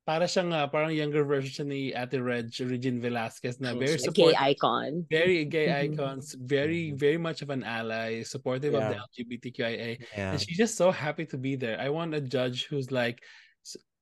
[0.07, 4.13] para siyang uh, parang younger version ni Ate Reg Regine Velasquez na very She's a
[4.13, 5.07] gay icon.
[5.11, 5.97] very gay Mhm.
[5.97, 6.99] icons, very, Mhm.
[7.01, 9.97] very much of an ally, supportive of the LGBTQIA.
[10.17, 10.33] Yeah.
[10.33, 11.81] And she's just so happy to be there.
[11.81, 13.25] I want a judge who's like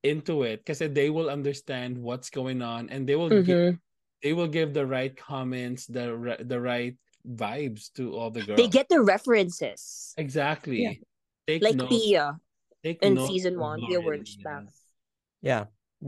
[0.02, 3.78] into it because they will understand what's going on and they will give, Mhm.
[4.26, 6.98] they will give the right comments, the the right
[7.28, 8.56] vibes to all the girls.
[8.56, 10.14] They get the references.
[10.16, 11.00] exactly.
[11.46, 12.38] Take Like note, Pia
[12.84, 14.60] take in season one, Gloria Pia Wurtzbach.
[14.66, 14.80] Diaz.
[15.42, 15.64] Yeah.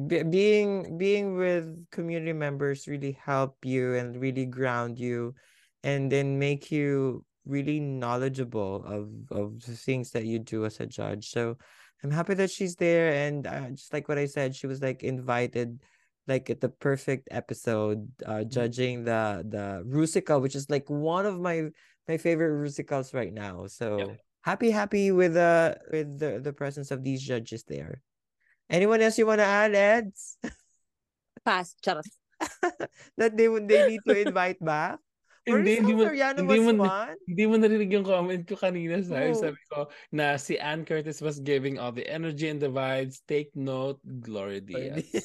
[0.07, 5.35] Be- being being with community members really help you and really ground you
[5.83, 10.87] and then make you really knowledgeable of of the things that you do as a
[10.87, 11.31] judge.
[11.31, 11.59] So
[12.03, 15.03] I'm happy that she's there and uh, just like what I said, she was like
[15.03, 15.79] invited
[16.27, 21.69] like the perfect episode uh judging the the Rusical, which is like one of my
[22.09, 23.67] my favorite Rusicals right now.
[23.67, 28.01] So happy happy with uh with the the presence of these judges there.
[28.71, 30.39] Anyone else you want to add, Eds?
[31.45, 31.77] Pass.
[31.85, 32.09] Charot.
[33.17, 34.99] that they would they need to invite back?
[35.45, 37.17] Hindi, hindi Maricel mo- hindi was mo- one.
[37.29, 39.37] Hindi mo narinig yung comment ko kanina sa Oo.
[39.37, 39.79] sabi ko
[40.09, 43.21] na si Anne Curtis was giving all the energy and the vibes.
[43.29, 45.05] Take note, Gloria Diaz.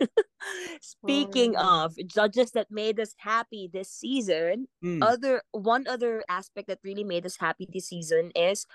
[0.80, 1.84] Speaking Oh.
[1.86, 4.98] of judges that made us happy this season, Mm.
[5.04, 8.66] other one other aspect that really made us happy this season is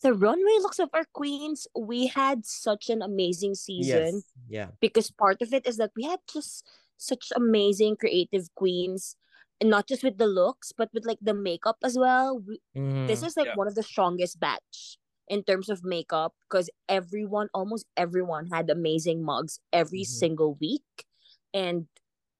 [0.00, 1.66] the runway looks of our queens.
[1.76, 4.32] We had such an amazing season yes.
[4.48, 4.68] Yeah.
[4.80, 6.64] because part of it is that we had just
[7.02, 9.16] such amazing creative queens.
[9.62, 12.38] and not just with the looks, but with like the makeup as well.
[12.40, 12.58] We-
[13.06, 13.26] This Mhm.
[13.30, 13.54] is like Yeah.
[13.54, 19.22] one of the strongest batch in terms of makeup because everyone, almost everyone, had amazing
[19.22, 20.18] mugs every Mhm.
[20.18, 21.06] single week,
[21.54, 21.86] and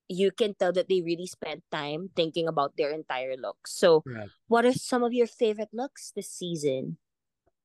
[0.09, 3.69] you can tell that they really spent time thinking about their entire look.
[3.69, 4.31] So, Correct.
[4.49, 6.99] what are some of your favorite looks this season?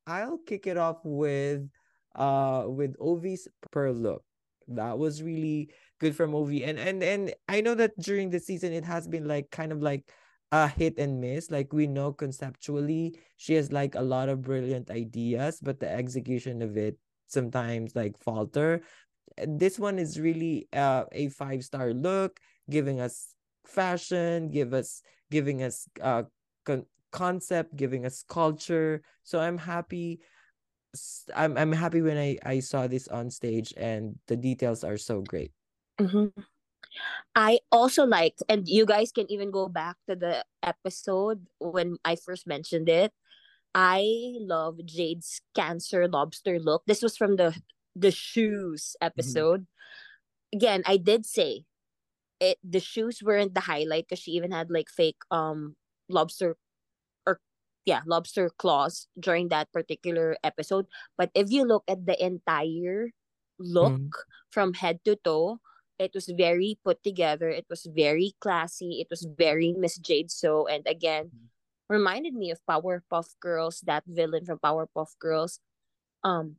[0.07, 1.69] I'll kick it off with
[2.15, 4.23] uh with Ovi's pearl look.
[4.67, 6.63] That was really good for movie.
[6.63, 9.81] And and and I know that during the season it has been like kind of
[9.81, 10.12] like
[10.51, 11.51] a hit and miss.
[11.51, 16.62] Like we know conceptually she has like a lot of brilliant ideas, but the execution
[16.62, 18.81] of it sometimes like falter.
[19.45, 25.63] This one is really uh a five star look, giving us fashion, give us giving
[25.63, 26.23] us uh
[26.65, 29.01] con- concept, giving us culture.
[29.23, 30.21] So I'm happy.
[31.36, 35.21] I'm I'm happy when I I saw this on stage and the details are so
[35.21, 35.51] great.
[35.99, 36.31] Mhm.
[37.36, 42.15] I also liked, and you guys can even go back to the episode when I
[42.15, 43.13] first mentioned it.
[43.75, 46.83] I love Jade's cancer lobster look.
[46.88, 47.55] This was from the
[47.95, 49.67] the shoes episode.
[50.53, 51.65] Again, I did say
[52.39, 52.57] it.
[52.63, 55.75] The shoes weren't the highlight because she even had like fake um
[56.10, 56.57] lobster
[57.25, 57.39] or
[57.86, 60.88] yeah lobster claws during that particular episode.
[61.17, 63.12] But if you look at the entire
[63.60, 65.60] look from head to toe,
[65.99, 67.49] it was very put together.
[67.49, 69.01] It was very classy.
[69.01, 71.31] It was very Miss Jade So, and again,
[71.89, 75.60] reminded me of Powerpuff Girls, that villain from Powerpuff Girls.
[76.23, 76.57] Um,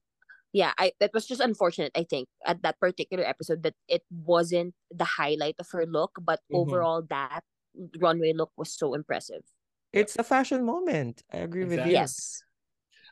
[0.52, 1.92] yeah, I that was just unfortunate.
[1.94, 6.40] I think at that particular episode that it wasn't the highlight of her look, but
[6.50, 6.56] Mhm.
[6.56, 7.44] overall that
[8.00, 9.44] runway look was so impressive.
[9.92, 11.22] It's a fashion moment.
[11.32, 11.92] I agree with you.
[11.92, 12.42] Yes.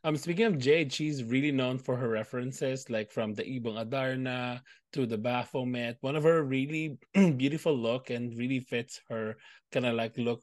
[0.05, 4.61] Um, speaking of Jade, she's really known for her references, like from the Ibong Adarna
[4.93, 5.97] to the Baphomet.
[6.01, 9.37] One of her really beautiful look and really fits her
[9.73, 10.43] kind of like look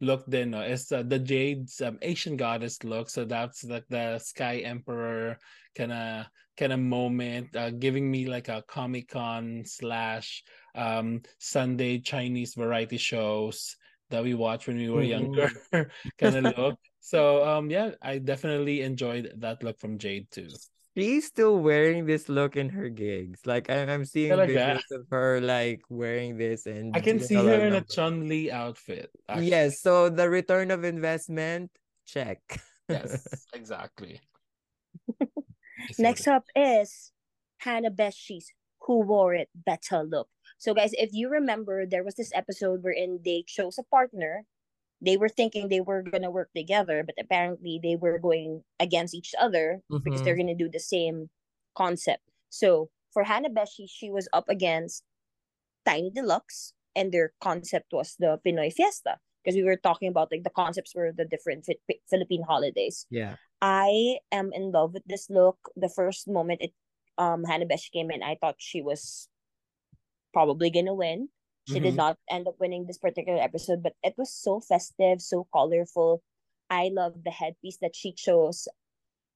[0.00, 3.10] look then no, is uh, the Jade's um, Asian goddess look.
[3.10, 5.38] So that's like the Sky Emperor
[5.76, 10.42] kind of kind of moment, uh, giving me like a Comic Con slash
[10.74, 13.76] um Sunday Chinese variety shows
[14.10, 15.08] that we watched when we were Mhm.
[15.08, 15.50] younger
[16.18, 16.78] kind of look.
[17.08, 20.52] So um yeah, I definitely enjoyed that look from Jade too.
[20.92, 23.48] She's still wearing this look in her gigs.
[23.48, 24.76] Like I'm, I'm seeing Talaga?
[24.76, 27.80] videos of her like wearing this and I can see her of in a.
[27.80, 29.08] Chun Li outfit.
[29.24, 29.48] actually.
[29.48, 31.70] Yes, so the return of investment,
[32.04, 32.40] check.
[32.90, 34.20] Yes, exactly.
[35.98, 37.12] Next up is
[37.58, 38.52] Hana Beshie's
[38.84, 40.28] Who Wore It Better Look.
[40.58, 44.44] So, guys, if you remember, there was this episode wherein they chose a partner.
[45.00, 49.14] They were thinking they were going to work together, but apparently they were going against
[49.14, 50.24] each other because Mhm.
[50.24, 51.30] they're going to do the same
[51.76, 52.24] concept.
[52.50, 55.04] So, for Hana Beshie, she was up against
[55.86, 59.20] Tiny Deluxe, and their concept was the Pinoy Fiesta.
[59.44, 63.06] Because we were talking about like the concepts were the different Fi- Philippine holidays.
[63.08, 63.36] Yeah.
[63.62, 65.56] I am in love with this look.
[65.76, 66.74] The first moment it
[67.16, 69.28] um Hannah Besh came in, I thought she was
[70.34, 71.30] probably gonna win.
[71.68, 71.96] She did Mhm.
[71.96, 76.22] not end up winning this particular episode, but it was so festive, so colorful.
[76.70, 78.68] I love the headpiece that she chose.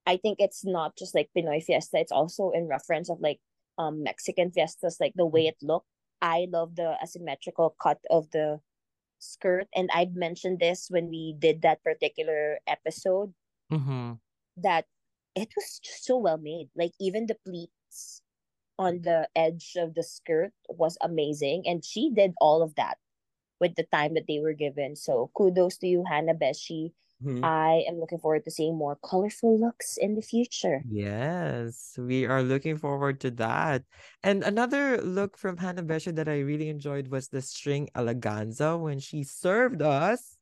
[0.07, 3.40] I think it's not just like Pinoy Fiesta, it's also in reference of like
[3.79, 5.88] um Mexican fiestas, like the way it looked.
[6.23, 8.61] I love the asymmetrical cut of the
[9.21, 13.35] skirt, and I mentioned this when we did that particular episode
[13.71, 14.21] Mhm.
[14.57, 14.87] that
[15.35, 16.71] it was just so well made.
[16.77, 18.22] Like even the pleats
[18.83, 22.99] on the edge of the skirt was amazing, and she did all of that
[23.61, 24.97] with the time that they were given.
[24.97, 26.92] So kudos to you, Hana Beshie.
[27.21, 27.42] Mhm.
[27.42, 30.87] I am looking forward to seeing more colorful looks in the future.
[30.88, 33.85] Yes, we are looking forward to that.
[34.23, 38.99] And another look from Hannah Besha that I really enjoyed was the string eleganza when
[38.99, 40.38] she served us,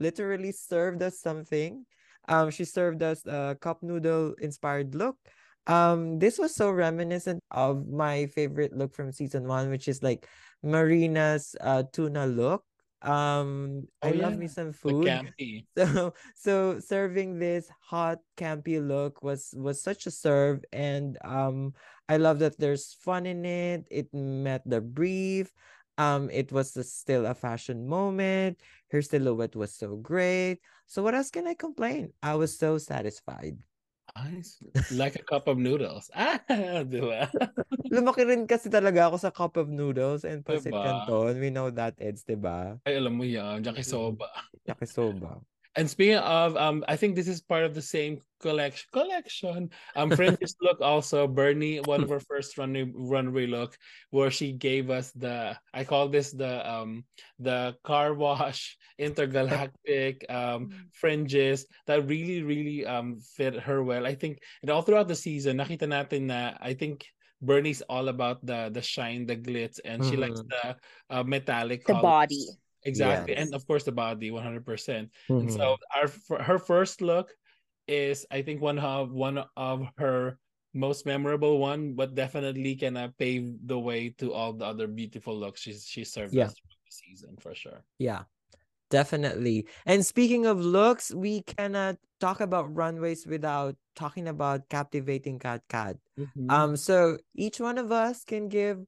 [0.00, 1.86] literally served us something.
[2.26, 5.16] Um, she served us a cup noodle inspired look.
[5.66, 10.28] Um, this was so reminiscent of my favorite look from season one, which is like
[10.62, 12.64] Marina's uh tuna look.
[13.02, 15.08] Um, Oh, I love me some food.
[15.76, 21.74] So so serving this hot campy look was was such a serve and um
[22.08, 23.88] I love that there's fun in it.
[23.90, 25.50] It met the brief.
[25.98, 28.60] Um it was still a fashion moment.
[28.90, 30.60] Her silhouette was so great.
[30.86, 32.12] So what else can I complain?
[32.22, 33.58] I was so satisfied.
[34.94, 36.06] Like a cup of noodles.
[36.14, 36.38] Ah,
[36.86, 37.26] di ba?
[37.90, 40.82] Lumaki rin kasi talaga ako sa cup of noodles and pancit Diba?
[40.82, 41.34] canton.
[41.42, 42.78] We know that, Eds, diba?
[42.86, 44.30] Ay, alam mo yan, yakisoba.
[44.66, 45.42] Yakisoba.
[45.76, 48.86] And speaking of, um, I think this is part of the same collection.
[48.92, 49.70] Collection.
[49.96, 51.26] Um, Fringe's look also.
[51.26, 53.76] Bernie, one of her first runway runway look,
[54.10, 55.58] where she gave us the.
[55.74, 57.04] I call this the um
[57.42, 64.06] the car wash intergalactic um fringes that really really um fit her well.
[64.06, 67.06] I think and all throughout the season, nakita natin na I think
[67.42, 70.48] Bernie's all about the the shine, the glitz, and she likes Mhm.
[70.48, 70.64] the
[71.10, 71.82] uh, metallic.
[71.84, 72.02] The colors.
[72.02, 72.44] body.
[72.84, 73.34] Exactly.
[73.34, 73.46] Yes.
[73.46, 75.10] And of course the body 100%.
[75.28, 75.56] And Mhm.
[75.56, 76.08] so our
[76.42, 77.32] her first look
[77.88, 80.38] is I think one of one of her
[80.74, 85.60] most memorable one, but definitely can pave the way to all the other beautiful looks
[85.60, 86.46] she's she served Yeah.
[86.46, 87.84] us the season for sure.
[87.98, 88.24] Yeah,
[88.90, 89.66] definitely.
[89.86, 95.96] And speaking of looks, we cannot talk about runways without talking about captivating Kat Kat.
[96.18, 96.50] Mm-hmm.
[96.50, 98.82] Um, so each one of us can give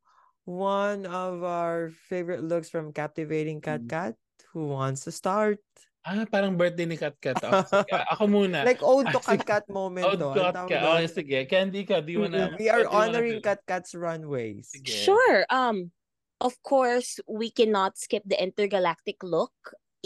[0.47, 3.91] one of our favorite looks from captivating Kat Mm.
[3.91, 4.15] Kat.
[4.55, 5.59] Who wants to start?
[6.07, 7.35] ah, parang birthday ni Kat Kat.
[7.43, 8.63] Ako, ako muna.
[8.63, 9.43] Like old to Ah, sige.
[9.43, 10.29] Kat Kat moment Oh, to.
[10.39, 10.81] Kat Ang tawag Kat.
[10.87, 11.03] doon.
[11.03, 11.39] Oh, sige.
[11.51, 11.99] Candy ka.
[11.99, 12.55] Di mo na.
[12.55, 13.45] We are do you wanna honoring do?
[13.45, 14.71] Kat Kat's runways.
[14.71, 14.95] Sige.
[14.95, 15.43] Sure.
[15.51, 15.91] Um,
[16.39, 19.51] of course, we cannot skip the intergalactic look.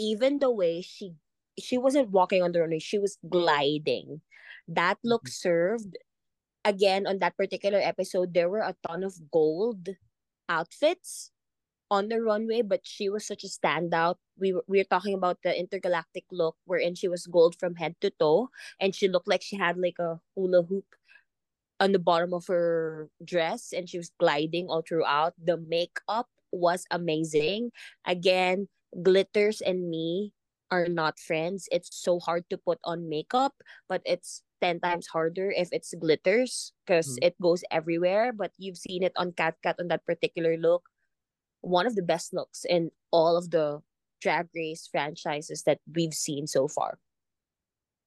[0.01, 1.13] Even the way she
[1.61, 4.25] she wasn't walking on the runway, she was gliding.
[4.65, 5.37] That look Mhm.
[5.37, 5.93] served
[6.65, 8.33] again on that particular episode.
[8.33, 9.93] There were a ton of gold
[10.49, 11.31] outfits
[11.91, 14.15] on the runway, but she was such a standout.
[14.39, 17.95] We were we were talking about the intergalactic look, wherein she was gold from head
[18.01, 18.49] to toe,
[18.79, 20.85] and she looked like she had like a hula hoop
[21.81, 25.33] on the bottom of her dress and she was gliding all throughout.
[25.41, 27.71] The makeup was amazing.
[28.05, 28.69] Again,
[29.01, 30.31] glitters and me
[30.69, 31.67] are not friends.
[31.71, 33.53] It's so hard to put on makeup,
[33.89, 37.19] but it's 10 times harder if it's glitters because Mhm.
[37.21, 38.31] it goes everywhere.
[38.33, 40.89] But you've seen it on Kat Kat on that particular look.
[41.61, 43.83] One of the best looks in all of the
[44.21, 46.99] drag race franchises that we've seen so far.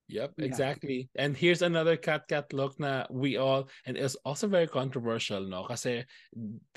[0.08, 0.44] Yep, Yeah.
[0.44, 1.08] exactly.
[1.16, 5.64] And here's another Kat Kat look na we all and it's also very controversial, no?
[5.64, 6.04] Kasi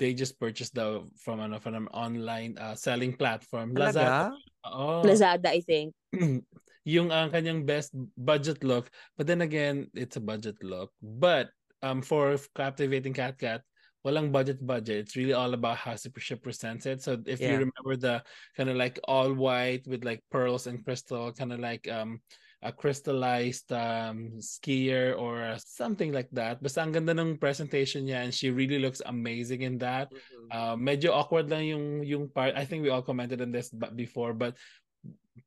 [0.00, 4.32] they just purchased the from ano from an online uh, selling platform, Lazada.
[4.64, 5.04] Oh.
[5.04, 5.92] Lazada, I think.
[6.88, 8.88] yung ang kanyang best budget look,
[9.20, 10.88] but then again, it's a budget look.
[11.04, 11.52] But
[11.84, 13.60] um for captivating Kat Kat,
[14.08, 15.04] walang budget budget.
[15.04, 17.04] It's really all about how she presents it.
[17.04, 17.60] So if Yeah.
[17.60, 18.16] you remember the
[18.56, 22.24] kind of like all white with like pearls and crystal, kind of like um
[22.62, 26.58] a crystallized um skier or something like that.
[26.58, 30.10] Basta ang ganda ng presentation niya and she really looks amazing in that.
[30.50, 32.58] Uh, medyo awkward lang yung yung part.
[32.58, 34.58] I think we all commented on this before, but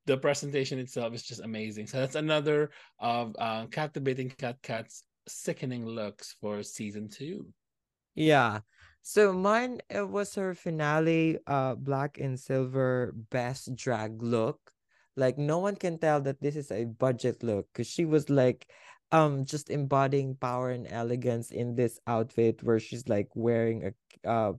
[0.07, 1.87] the presentation itself is just amazing.
[1.87, 7.51] So that's another of uh, captivating Kat Kats sickening looks for season two.
[8.15, 8.63] Yeah.
[9.03, 14.71] So mine it was her finale uh black and silver best drag look.
[15.21, 18.65] Like no one can tell that this is a budget look because she was like
[19.11, 23.93] um just embodying power and elegance in this outfit where she's like wearing a
[24.27, 24.53] uh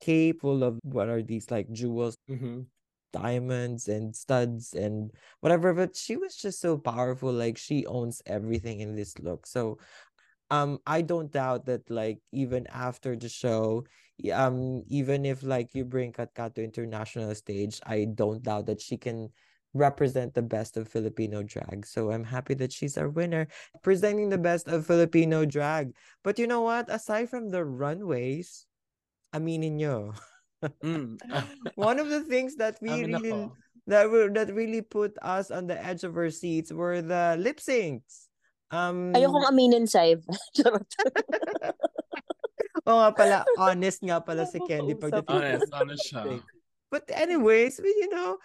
[0.00, 2.66] cape full of what are these like jewels Mhm.
[3.12, 8.80] diamonds and studs and whatever but she was just so powerful like she owns everything
[8.80, 9.78] in this look so
[10.50, 13.84] um i don't doubt that like even after the show
[14.32, 18.80] um even if like you bring Kat Kat to international stage i don't doubt that
[18.80, 19.28] she can
[19.76, 23.46] represent the best of filipino drag so i'm happy that she's our winner
[23.84, 25.92] presenting the best of filipino drag
[26.24, 28.64] but you know what aside from the runways
[29.36, 30.16] aminin nyo
[30.82, 31.20] Mm.
[31.76, 33.52] one of the things that we Amin really ako.
[33.86, 37.60] that were that really put us on the edge of our seats were the lip
[37.60, 38.32] syncs.
[38.72, 40.24] Um, Ayokong aminin, Saiv.
[40.56, 40.88] Charot.
[42.88, 45.22] Oo nga pala, honest nga pala si Candy Usap.
[45.26, 45.28] pagdating
[45.60, 46.24] Honest, honest siya.
[46.90, 48.38] But anyways, we- you know,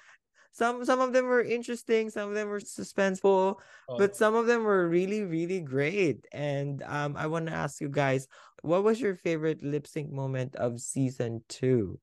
[0.51, 3.95] some some of them were interesting, some of them were suspenseful, Oh.
[3.97, 6.25] but some of them were really really great.
[6.31, 8.27] And um, I want to ask you guys,
[8.61, 11.99] what was your favorite lip sync moment of season two?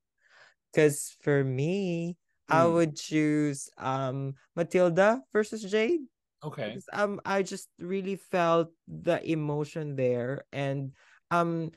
[0.71, 2.17] Because for me,
[2.49, 2.73] I Mm.
[2.73, 6.01] would choose um Matilduh versus Jade.
[6.43, 6.77] okay.
[6.93, 10.93] Um I just really felt the emotion there and
[11.31, 11.71] um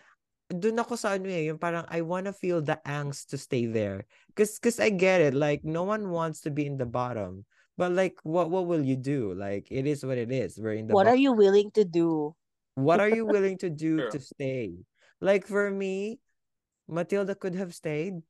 [0.52, 4.06] dun ako sa ano eh, yung parang I wanna feel the angst to stay there.
[4.36, 7.44] Cause, cause I get it, like no one wants to be in the bottom.
[7.76, 9.32] But like what what will you do?
[9.34, 10.58] Like it is what it is.
[10.60, 11.16] We're in the What bottom.
[11.16, 12.34] are you willing to do?
[12.74, 14.10] what are you willing to do True.
[14.10, 14.72] to stay?
[15.20, 16.20] Like for me,
[16.90, 18.22] Matilduh could have stayed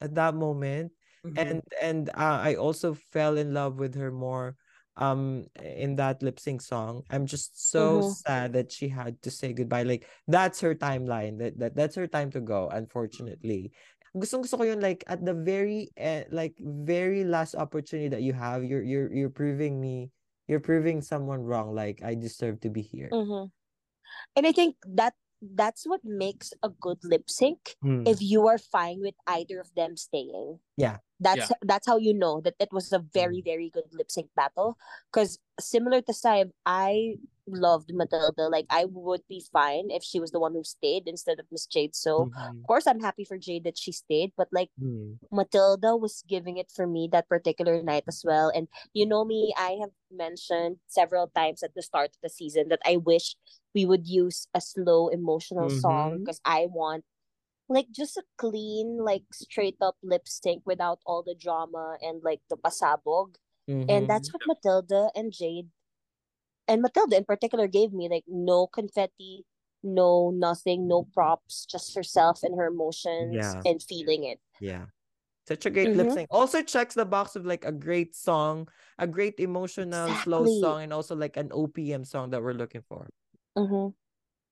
[0.00, 0.92] at that moment
[1.24, 1.36] Mhm.
[1.36, 4.56] and and uh, I also fell in love with her more
[4.96, 7.02] um in that lip sync song.
[7.10, 8.14] I'm just so Mhm.
[8.26, 9.84] sad that she had to say goodbye.
[9.84, 11.38] Like that's her timeline.
[11.38, 13.72] That, that that's her time to go, unfortunately.
[14.16, 18.32] Gustong gusto ko yun like at the very eh, like very last opportunity that you
[18.34, 20.10] have, you're you're you're proving me
[20.50, 21.74] you're proving someone wrong.
[21.74, 23.08] Like I deserve to be here.
[23.14, 23.50] Mhm.
[24.36, 28.04] And I think that that's what makes a good lip sync Mm.
[28.06, 30.60] if you are fine with either of them staying.
[30.80, 30.96] Yeah.
[31.20, 34.78] That's that's how you know that it was a very very good lip sync battle
[35.12, 37.16] cuz similar to Saib, I
[37.46, 38.48] loved Matilduh.
[38.50, 41.66] Like I would be fine if she was the one who stayed instead of Miss
[41.66, 41.94] Jade.
[41.94, 42.32] So Mhm.
[42.62, 45.18] of course I'm happy for Jade that she stayed, but like Mm.
[45.32, 48.48] Matilduh was giving it for me that particular night as well.
[48.54, 52.68] And you know me, I have mentioned several times at the start of the season
[52.68, 53.36] that I wish
[53.74, 56.24] we would use a slow emotional song Mhm.
[56.24, 57.04] because I want
[57.70, 62.42] like just a clean, like straight up lip sync without all the drama and like
[62.50, 63.36] the pasabog.
[63.70, 63.86] Mhm.
[63.88, 65.70] And that's what Matilduh and Jade
[66.68, 69.46] and Matilduh in particular gave me like no confetti,
[69.82, 73.62] no nothing, no props, just herself and her emotions Yeah.
[73.64, 74.40] and feeling it.
[74.60, 74.86] Yeah.
[75.48, 76.14] Such a great lip Mhm.
[76.14, 76.28] sync.
[76.30, 78.68] Also checks the box of like a great song,
[78.98, 83.08] a great emotional slow song, and also like an OPM song that we're looking for.
[83.58, 83.94] Mm-hmm.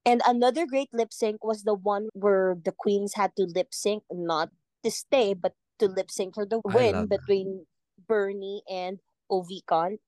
[0.09, 4.05] And another great lip sync was the one where the queens had to lip sync,
[4.09, 4.49] not
[4.83, 7.21] to stay, but to lip sync for the win love that.
[7.21, 7.69] between
[8.09, 10.01] Bernie and Ovikant.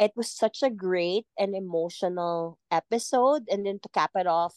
[0.00, 3.44] It was such a great and emotional episode.
[3.52, 4.56] And then to cap it off,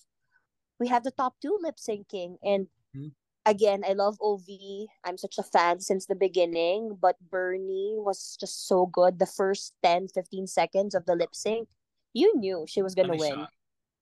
[0.80, 2.40] we have the top two lip syncing.
[2.40, 3.12] And Mhm.
[3.46, 4.88] again, I love OV.
[5.04, 9.20] I'm such a fan since the beginning, but Bernie was just so good.
[9.20, 11.68] The first 10, 15 seconds of the lip sync,
[12.14, 13.36] you knew she was going to win.
[13.44, 13.52] shot.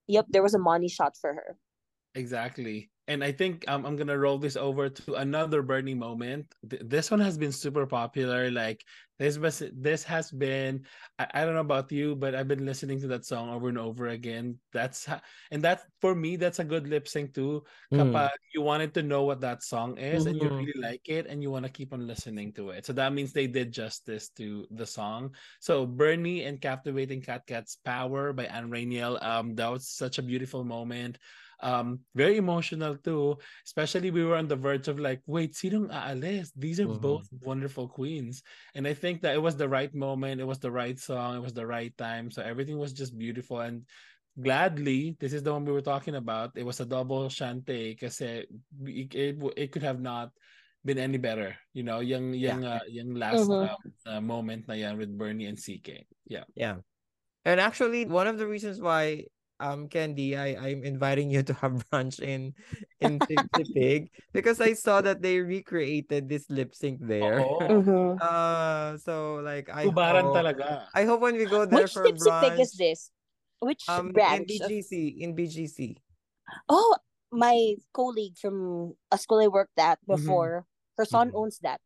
[0.08, 1.56] Yep, there was a money shot for her.
[2.14, 2.90] Exactly.
[3.06, 6.46] And I think um, I'm gonna roll this over to another Bernie moment.
[6.68, 8.50] Th- this one has been super popular.
[8.50, 8.82] Like
[9.18, 10.86] this was this has been
[11.18, 13.76] I, I don't know about you, but I've been listening to that song over and
[13.76, 14.58] over again.
[14.72, 17.62] That's ha- and that for me that's a good lip sync too.
[17.92, 18.30] Mm.
[18.54, 20.58] You wanted to know what that song is and you Mhm.
[20.64, 22.86] really like it and you want to keep on listening to it.
[22.86, 25.34] So that means they did justice to the song.
[25.60, 29.22] So Bernie and Captivating Kat Kat's Power by Anne Rainiel.
[29.22, 31.18] Um, that was such a beautiful moment.
[31.64, 33.40] Um, very emotional too.
[33.64, 36.52] Especially we were on the verge of like, wait, sinong aalis?
[36.52, 37.00] These are Mhm.
[37.00, 38.44] both wonderful queens.
[38.76, 41.44] And I think that it was the right moment, it was the right song, it
[41.44, 42.30] was the right time.
[42.30, 43.60] So everything was just beautiful.
[43.64, 43.88] And
[44.36, 46.52] gladly, this is the one we were talking about.
[46.56, 48.44] It was a double shante kasi
[48.84, 50.32] it, it, it could have not
[50.84, 51.56] been any better.
[51.72, 53.62] You know, yung, yung, uh, yung last Mhm.
[53.62, 56.04] um, uh, moment na yan with Bernie and CK.
[56.28, 56.44] Yeah.
[56.54, 56.84] Yeah.
[57.44, 59.26] And actually, one of the reasons why
[59.60, 62.54] um Candy, I I'm inviting you to have brunch in
[63.00, 64.00] in Tipsy Pig
[64.32, 67.40] because I saw that they recreated this lip sync there.
[67.42, 67.68] Oo.
[67.74, 68.10] Mm-hmm.
[68.22, 70.86] Uh so like I Ubaran hope, talaga.
[70.94, 73.00] I hope when we go there Which for tipsy pig is this?
[73.58, 74.60] Which um in branch?
[74.62, 75.98] of- BGC in BGC.
[76.68, 76.94] Oh,
[77.32, 80.14] my colleague from a school I worked at Mhm.
[80.14, 81.38] before, her son Mhm.
[81.42, 81.80] owns that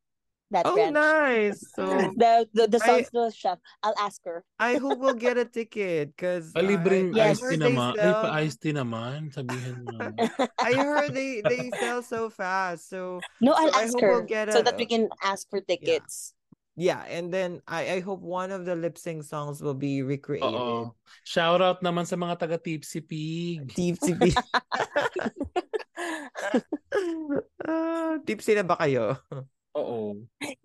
[0.51, 0.95] that Oh, branch.
[0.97, 1.61] nice.
[1.77, 1.85] So
[2.17, 3.59] The the, the I- son's the chef.
[3.85, 4.45] I'll ask her.
[4.59, 7.39] I hope we'll get a ticket because Palibreng Yes.
[7.43, 7.93] iced tea naman.
[8.01, 9.29] Ay, pa iced tea naman.
[9.33, 9.99] Sabihin mo.
[10.61, 12.89] I heard they they sell so fast.
[12.89, 15.09] So No, So I'll I ask hope her we'll get so a- that we can
[15.21, 16.33] ask for tickets.
[16.79, 20.47] yeah, and then I I hope one of the lip sync songs will be recreated.
[20.55, 20.95] Oo.
[21.27, 23.67] Shout out naman sa mga taga Tipsy Pig.
[23.75, 24.39] Tipsy Pig.
[27.67, 29.19] Ah, tipsy na ba kayo?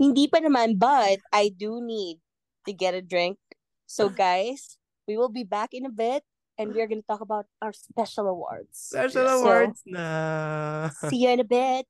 [0.03, 0.11] Oo.
[0.11, 2.19] Hindi pa naman, but I do need
[2.67, 3.39] to get a drink.
[3.87, 4.75] So guys,
[5.07, 6.23] we will be back in a bit
[6.59, 8.91] and we are going to talk about our special awards.
[8.91, 9.39] Special Yes.
[9.39, 10.05] awards na.
[11.09, 11.87] See you in a bit.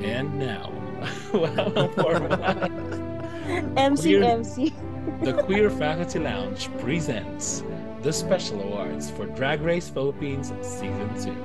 [0.00, 0.72] And now,
[1.32, 2.73] wow, for what?
[3.84, 4.24] MC Weird.
[4.24, 4.72] MC.
[5.22, 7.62] the Queer Faculty Lounge presents
[8.02, 11.36] the special awards for Drag Race Philippines Season 2.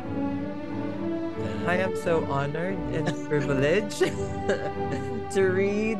[1.67, 3.99] I am so honored and privileged
[5.35, 5.99] to read.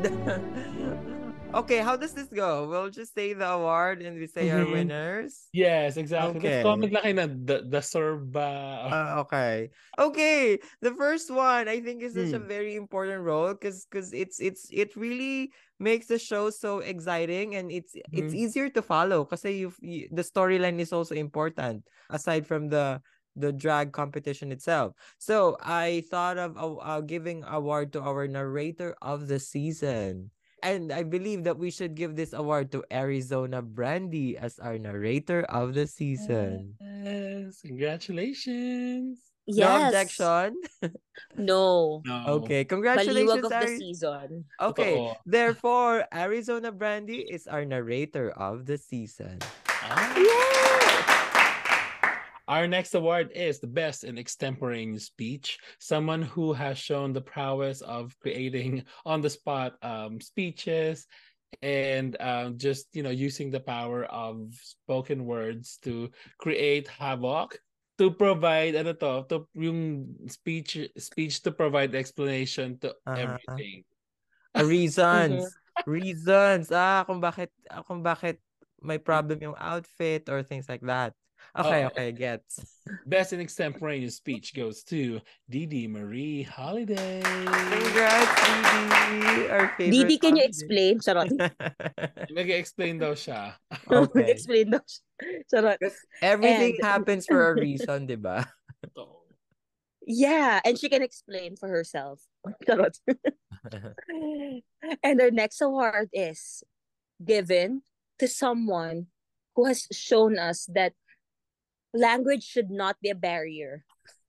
[1.53, 2.67] okay, how does this go?
[2.69, 4.71] We'll just say the award and we say our Mhm.
[4.71, 5.47] winners.
[5.51, 6.39] Yes, exactly.
[6.39, 6.63] Okay.
[6.63, 8.87] Let's comment lang na the, the Sorba.
[8.87, 9.69] Uh, okay.
[9.99, 10.57] Okay.
[10.81, 12.47] The first one I think is such a Hmm.
[12.47, 17.71] very important role because because it's it's it really makes the show so exciting and
[17.71, 18.37] it's it's Mhm.
[18.37, 19.71] easier to follow because you
[20.11, 23.01] the storyline is also important aside from the
[23.35, 24.93] the drag competition itself.
[25.17, 30.31] So I thought of uh, giving award to our narrator of the season.
[30.61, 35.43] And I believe that we should give this award to Arizona Brandy as our narrator
[35.47, 36.75] of the season.
[36.81, 39.28] Yes, congratulations.
[39.49, 39.89] No Yes.
[39.89, 40.61] objection.
[41.35, 42.01] No.
[42.05, 42.23] No.
[42.45, 43.43] Okay, Baliwag congratulations.
[43.43, 44.45] of the season.
[44.61, 45.15] okay, Totoo.
[45.25, 49.39] therefore, Arizona Brandy is our narrator of the season.
[49.67, 50.35] Ah, Yeah.
[52.47, 55.59] Our next award is the best in extemporaneous speech.
[55.77, 61.05] Someone who has shown the prowess of creating on the spot um, speeches
[61.61, 67.59] and um, just you know using the power of spoken words to create havoc
[67.99, 73.19] to provide ano to, to yung speech speech to provide explanation to Ah.
[73.19, 73.83] everything.
[74.55, 75.51] Ah, reasons.
[75.85, 76.71] reasons.
[76.71, 77.51] Ah, kung bakit
[77.83, 78.39] kung bakit
[78.79, 81.11] may problem yung outfit or things like that.
[81.57, 81.87] Okay, Oo.
[81.89, 82.61] okay, gets.
[83.09, 85.17] Best in extemporaneous speech goes to
[85.49, 87.19] Deedee Marié Holliday.
[87.25, 89.49] Congrats, Deedee.
[89.49, 89.93] Our favorite.
[89.93, 90.99] Deedee, can you explain?
[91.01, 91.33] Charot.
[92.37, 93.57] Mag-explain daw siya.
[93.89, 94.29] Okay.
[94.29, 94.83] explain daw.
[94.85, 95.01] siya.
[95.49, 95.79] Charot.
[96.21, 98.45] Everything And- happens for a reason, di ba?
[100.05, 102.21] Yeah, and she can explain for herself.
[102.65, 102.93] Charot.
[105.03, 106.63] and our next award is
[107.23, 107.81] given
[108.17, 109.07] to someone
[109.55, 110.93] who has shown us that
[111.93, 113.83] language should not be a barrier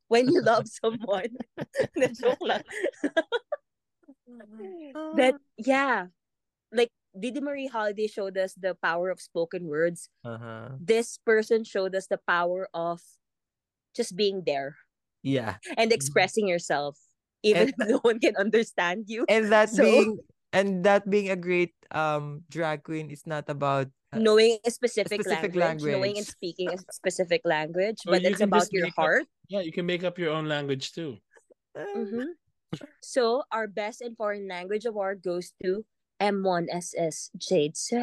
[0.08, 1.36] when you love someone.
[1.96, 2.62] Na joke lang.
[5.16, 6.06] that yeah,
[6.72, 10.08] like Deedee Marié Holliday showed us the power of spoken words.
[10.24, 10.68] Uh-huh.
[10.78, 13.00] This person showed us the power of
[13.96, 14.76] just being there
[15.22, 15.56] Yeah.
[15.76, 16.96] and expressing yourself,
[17.42, 19.24] even And- if no one can understand you.
[19.28, 20.18] And that So- being
[20.53, 25.22] and that being a great um drag queen is not about uh, knowing a specific,
[25.22, 29.03] specific language, knowing and speaking a specific language, Or but it's about your make up-
[29.03, 29.26] heart.
[29.51, 31.18] Yeah, you can make up your own language too.
[31.76, 32.34] Mhm.
[33.03, 35.82] So our best in foreign language award goes to
[36.22, 37.98] M1SS Jade So.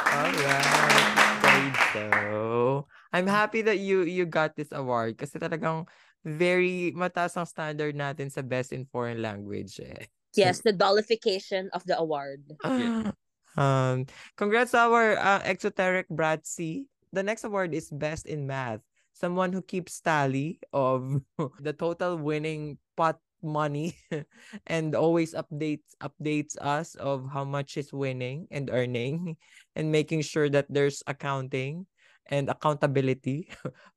[0.00, 1.12] Alright.
[1.44, 5.84] Great, so I'm happy that you you got this award kasi talagang
[6.24, 10.08] very mataas ang standard natin sa best in foreign language eh.
[10.36, 12.44] Yes, the dollification of the award.
[12.64, 13.12] Yeah.
[13.56, 14.04] Um,
[14.36, 16.92] congrats to our uh, exoteric Bratsy.
[17.12, 18.84] The next award is best in math.
[19.16, 21.24] Someone who keeps tally of
[21.60, 23.96] the total winning pot money
[24.66, 29.36] and always updates updates us of how much is winning and earning
[29.76, 31.86] and making sure that there's accounting
[32.28, 33.48] and accountability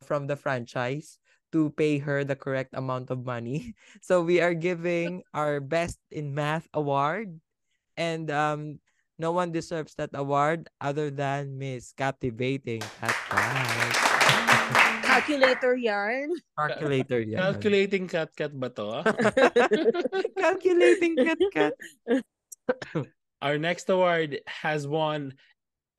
[0.07, 1.19] from the franchise
[1.51, 3.75] to pay her the correct amount of money.
[4.01, 7.39] So we are giving our best in math award
[7.97, 8.79] and um
[9.19, 14.09] no one deserves that award other than Miss Captivating Kat Kat.
[15.03, 16.31] Calculator yarn.
[16.55, 17.39] Calculator yan.
[17.43, 19.03] Calculating Kat Kat ba to?
[20.39, 21.73] Calculating Kat Kat.
[23.43, 25.35] Our next award has won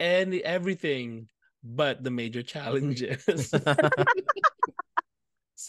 [0.01, 1.29] any everything
[1.63, 3.21] but the major challenges.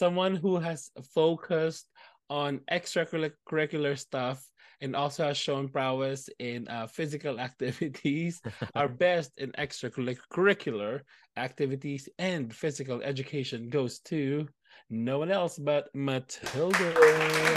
[0.02, 1.86] Someone who has focused
[2.26, 4.42] on extracurricular stuff
[4.82, 8.42] and also has shown prowess in uh, physical activities,
[8.74, 11.06] our best in extracurricular
[11.38, 14.50] activities and physical education goes to
[14.90, 16.98] no one else but Matilduh.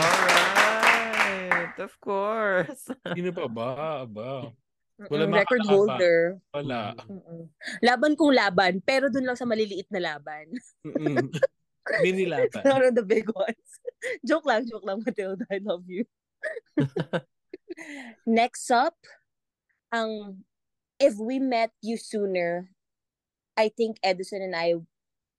[0.05, 2.85] Alright, of course.
[3.17, 4.05] Sino pa ba?
[4.05, 4.53] Aba.
[5.01, 5.73] Mm-mm, Wala record makakaba.
[5.73, 6.19] holder.
[6.53, 6.93] Wala.
[7.09, 7.49] Mm-mm.
[7.81, 10.53] Laban kung laban, pero dun lang sa maliliit na laban.
[12.01, 12.61] Mini laban.
[12.65, 13.69] Not on the big ones.
[14.27, 15.45] joke lang, joke lang, Matilduh.
[15.51, 16.05] I love you.
[18.25, 18.95] Next up,
[19.91, 20.43] ang
[20.99, 22.69] if we met you sooner,
[23.57, 24.75] I think Edison and I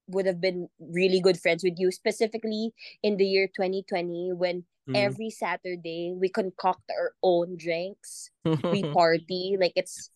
[0.08, 2.72] would have been really good friends with you, specifically
[3.02, 4.94] in the year 2020 when Mm.
[4.94, 8.30] every Saturday we concoct our own drinks.
[8.70, 10.10] we party like it's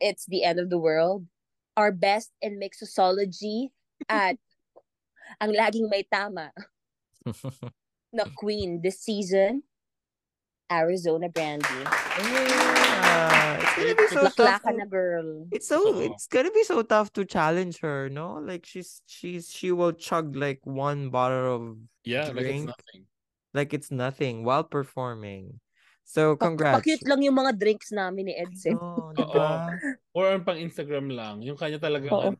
[0.00, 1.28] it's the end of the world.
[1.76, 3.68] Our best in mixology
[4.08, 4.40] at
[5.40, 6.50] ang laging may tama
[8.14, 9.62] na queen this season,
[10.70, 11.82] Arizona Brandy.
[12.18, 14.62] Yeah, it's gonna be so tough.
[14.62, 15.46] To- na girl.
[15.50, 16.00] It's so Oo.
[16.00, 18.40] it's gonna be so tough to challenge her, no?
[18.40, 21.62] Like she's she's she will chug like one bottle of
[22.04, 23.02] Yeah, like it's drink nothing.
[23.52, 25.60] like it's nothing while performing.
[26.04, 26.84] So congrats.
[26.84, 28.76] Pa-cute lang yung mga drinks namin ni Edson.
[28.76, 29.16] Oh, Oo.
[29.16, 29.72] diba?
[30.12, 31.40] Or on pang Instagram lang.
[31.40, 32.12] Yung kanya talaga.
[32.12, 32.30] Oo.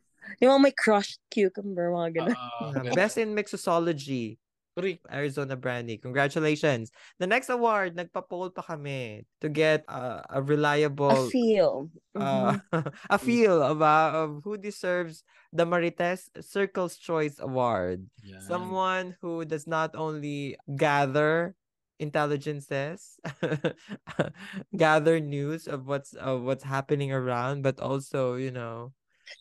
[0.41, 2.39] Yung mga may crushed cucumber, mga ganun.
[2.85, 4.39] Yeah, Best in mixology,
[4.75, 5.07] Correct.
[5.11, 5.99] Arizona Brandy.
[5.99, 6.91] Congratulations.
[7.19, 11.91] The next award, nagpa-poll pa kami to get uh, a A reliable feel.
[12.19, 12.63] uh, Mhm.
[13.11, 15.23] a feel of, uh, of who deserves
[15.53, 18.11] the Marites Circle's Choice Award.
[18.23, 18.41] Yan.
[18.41, 21.55] Someone who does not only gather
[22.01, 23.19] intelligences,
[24.77, 28.93] gather news of what's of what's happening around, but also, you know,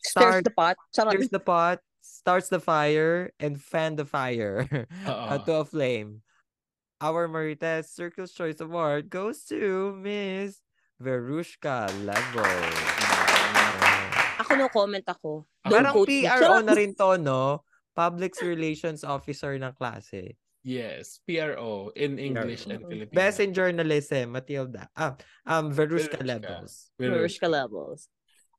[0.04, 0.76] Stirs start the pot.
[0.94, 1.12] Charot.
[1.16, 4.66] stirs the pot, starts the fire, and fan the fire
[5.06, 5.44] uh, Oo.
[5.44, 6.22] to a flame.
[7.00, 10.60] Our Marites Circle's Choice Award goes to Miss
[11.00, 12.48] Veruschka Level.
[13.54, 14.40] Mm.
[14.42, 15.46] Ako no comment ako.
[15.62, 16.26] Ako Don't Parang quote me.
[16.26, 16.64] PRO Charot.
[16.66, 17.42] na rin to, no?
[17.94, 20.34] Public Relations Officer ng klase.
[20.64, 23.12] Yes, PRO in English and Filipino.
[23.12, 24.88] Best in journalism, Matilduh.
[24.96, 25.14] Ah,
[25.46, 26.26] um, Veruschka Veruschka.
[26.26, 26.90] levels.
[26.96, 28.08] Marushka levels.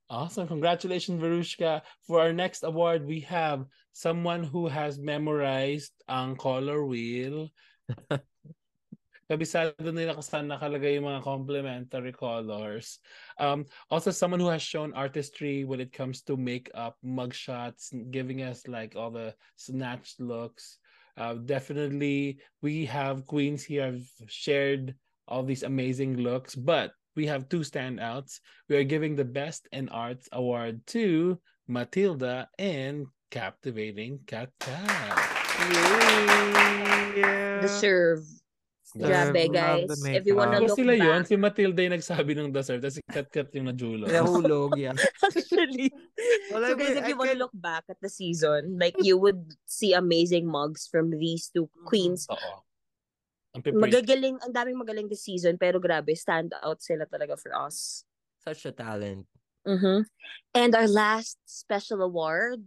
[0.10, 0.48] Awesome.
[0.48, 1.82] Congratulations, Veruschka.
[2.06, 7.50] For our next award, we have someone who has memorized ang color wheel.
[9.26, 13.02] Kabisado nila kasi saan nakalagay yung mga complementary colors.
[13.42, 18.70] Um, also, someone who has shown artistry when it comes to makeup, mugshots, giving us
[18.70, 20.78] like all the snatched looks.
[21.18, 24.94] Uh, definitely, we have queens here have shared
[25.26, 28.40] all these amazing looks, but we have two standouts.
[28.70, 31.40] We are giving the Best in Arts Award to
[31.70, 34.86] Matilduh and Captivating Kat Kat.
[37.16, 37.62] Yeah.
[37.62, 38.28] Deserve.
[38.96, 39.88] Love Grabe, guys.
[39.92, 41.28] the If you wanna look Tapos sila yun, back.
[41.28, 44.08] si Matilduh yung nagsabi ng deserve, tapos si Kat Kat yung najulo.
[44.08, 44.96] Nahulog, yeah.
[45.28, 45.92] Actually.
[46.48, 49.52] Well, so guys, if I you wanna look back at the season, like you would
[49.68, 51.88] see amazing mugs from these two mm-hmm.
[51.92, 52.24] queens.
[52.32, 52.65] Oo.
[53.62, 58.04] Magagaling, ang daming magaling this season, pero grabe, stand out sila talaga for us.
[58.44, 59.26] Such a talent.
[59.66, 60.06] Mm-hmm.
[60.54, 62.62] And our last special award,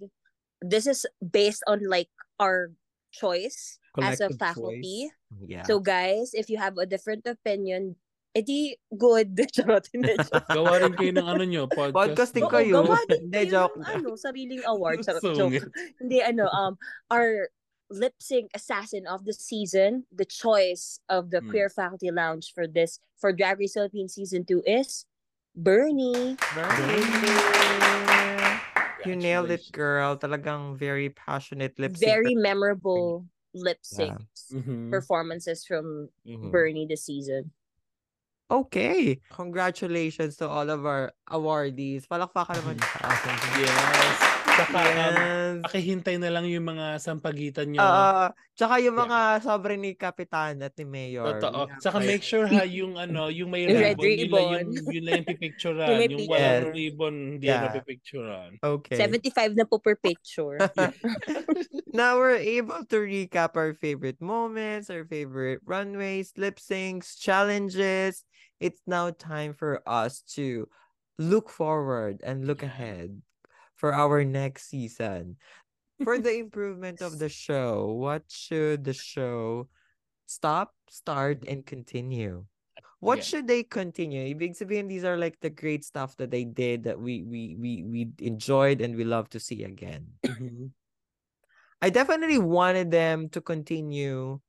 [0.61, 2.11] this is based on like
[2.41, 2.74] our
[3.14, 5.11] choice as a Collective faculty.
[5.11, 5.47] choice.
[5.47, 5.62] Yeah.
[5.64, 7.95] So guys, if you have a different opinion,
[8.34, 9.34] edi good.
[9.55, 10.14] Charot, hindi.
[10.57, 11.95] Gawa rin kayo ng ano nyo, podcast.
[11.95, 12.74] Podcasting Oo, kayo.
[12.82, 15.03] gawa din kayo ng, ano, sariling award.
[15.03, 15.62] Charot, joke.
[15.99, 16.74] Hindi, ano, um,
[17.11, 17.51] our
[17.91, 21.51] lip sync assassin of the season, the choice of the Hmm.
[21.51, 25.05] Queer Faculty Lounge for this, for Drag Race Philippines Season 2 is
[25.57, 26.36] Bernie.
[26.55, 27.05] Bernie.
[29.07, 30.18] You nailed it, girl.
[30.18, 32.05] Talagang very passionate lip sync.
[32.05, 33.24] Very memorable
[33.55, 34.20] lip sync
[34.53, 34.91] Mhm.
[34.91, 36.51] performances from Mhm.
[36.53, 37.51] Bernie this season.
[38.51, 39.20] Okay.
[39.32, 42.05] Congratulations to all of our awardees.
[42.09, 43.36] Palakpakan naman sa atin.
[43.61, 44.28] Yes.
[44.59, 45.15] Saka, um,
[45.59, 45.63] Yes.
[45.65, 47.79] pakihintay na lang yung mga sampagitan nyo.
[47.81, 48.27] Oo.
[48.59, 49.05] tsaka yung Yeah.
[49.07, 51.39] mga sobre ni Kapitan at ni Mayor.
[51.39, 51.71] Totoo.
[51.71, 54.91] Have Saka make sure ha, yung ano, yung may ribbon, red yun lang yung, ribbon.
[54.91, 55.89] yun lang yung pipicturean.
[56.11, 56.75] Yung walang Yes.
[56.75, 57.63] ribbon, hindi Yeah.
[57.63, 58.51] na pipicturean.
[58.59, 58.97] Okay.
[58.99, 60.59] 75 na po per picture.
[61.95, 68.27] now we're able to recap our favorite moments, our favorite runways, lip syncs, challenges.
[68.59, 70.67] It's now time for us to
[71.15, 72.75] look forward and look Yeah.
[72.75, 73.23] ahead
[73.79, 75.39] for our next season.
[76.03, 79.70] For the improvement of the show, what should the show
[80.26, 82.45] stop, start, and continue?
[83.01, 83.24] What Yeah.
[83.24, 84.26] should they continue?
[84.35, 87.72] Ibig sabihin, these are like the great stuff that they did that we we we
[87.87, 90.18] we enjoyed and we love to see again.
[90.26, 90.74] Mhm.
[91.81, 94.43] I definitely wanted them to continue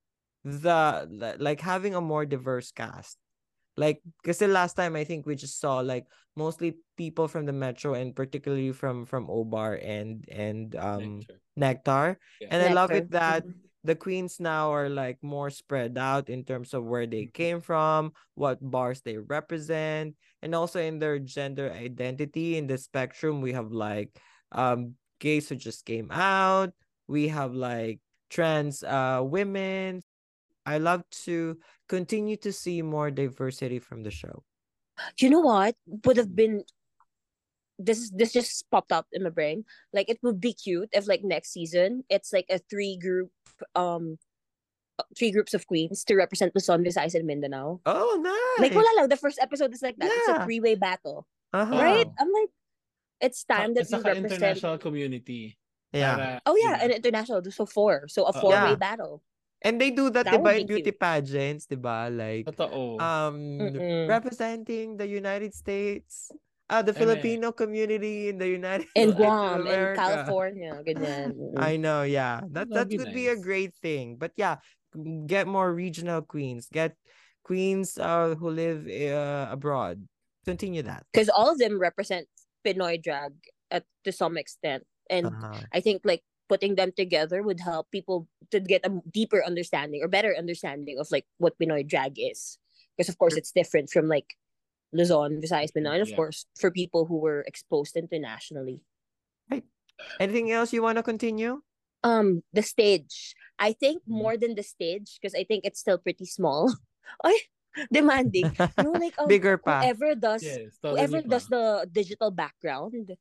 [0.44, 1.06] the
[1.38, 3.22] like having a more diverse cast.
[3.80, 6.04] Like because the last time I think we just saw like
[6.36, 11.40] mostly people from the metro and particularly from from Obar and and um Nectar.
[11.56, 12.08] Nectar.
[12.44, 12.48] Yeah.
[12.52, 13.48] And I love it that
[13.88, 17.34] the queens now are like more spread out in terms of where they Mhm.
[17.34, 23.40] came from, what bars they represent, and also in their gender identity in the spectrum.
[23.40, 24.12] We have like
[24.52, 26.76] um gays who just came out.
[27.08, 30.04] We have like trans uh women.
[30.70, 31.58] I love to
[31.90, 34.46] continue to see more diversity from the show.
[35.18, 35.74] you know what
[36.06, 36.62] would have been
[37.80, 39.64] this is this just popped up in my brain
[39.96, 43.32] like it would be cute if like next season it's like a three group
[43.80, 44.20] um
[45.00, 47.80] uh, three groups of queens to represent Luzon, Visayas, and Mindanao.
[47.88, 48.60] Oh, nice.
[48.60, 50.12] Like wala lang, the first episode is like that.
[50.12, 51.24] It's a three-way battle,
[51.56, 51.72] uh-huh.
[51.72, 52.04] right?
[52.20, 52.52] I'm like,
[53.24, 54.44] it's time that Sa- we saka represent.
[54.44, 55.56] international community.
[55.96, 56.16] Yeah.
[56.20, 56.80] Para, Oh yeah, yun.
[56.84, 57.40] and international.
[57.48, 58.84] So four, so a four-way Yeah.
[58.84, 59.24] battle.
[59.62, 61.00] And they do that, That diba, in beauty cute.
[61.00, 62.08] pageants, diba?
[62.16, 63.00] Like, Totoo.
[63.00, 64.08] um Mm-mm.
[64.08, 66.32] representing the United States,
[66.70, 66.96] uh, the Eme.
[66.96, 71.34] Filipino community in the United In States of Guam, in California, ganyan.
[71.58, 72.42] I know, yeah.
[72.52, 74.16] That that That'd be would be a great thing.
[74.18, 74.58] But yeah,
[75.28, 76.68] get more regional queens.
[76.72, 76.96] Get
[77.44, 80.08] queens uh who live uh, abroad.
[80.46, 81.04] Continue that.
[81.14, 82.28] because all of them represent
[82.66, 83.34] Pinoy drag
[83.72, 85.62] at to some extent, and Uh-huh.
[85.74, 90.10] I think like putting them together would help people to get a deeper understanding or
[90.10, 92.58] better understanding of like what Pinoy drag is,
[92.98, 94.34] because of course it's different from like
[94.92, 96.18] Luzon, Visayas, Mindanao, and of Yeah.
[96.18, 98.82] course for people who were exposed internationally.
[100.20, 101.62] Anything else you want to continue?
[102.04, 103.36] Um, the stage.
[103.60, 104.16] I think Mhm.
[104.24, 106.72] more than the stage because I think it's still pretty small.
[107.24, 107.36] Ay,
[107.92, 108.56] demanding.
[108.80, 109.84] No, like um, Bigger pa.
[109.84, 113.12] whoever does yes, whoever totally does the digital background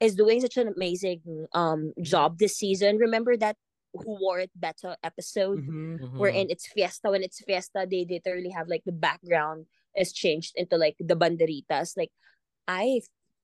[0.00, 1.22] is doing such an amazing
[1.52, 2.02] um Mm-hmm.
[2.02, 2.98] job this season.
[2.98, 3.56] Remember that
[3.96, 5.96] who wore it better episode Mhm.
[6.00, 6.18] Mhm.
[6.20, 9.64] wherein it's fiesta when it's fiesta they literally have like the background
[9.96, 12.12] is changed into like the banderitas like
[12.68, 13.00] I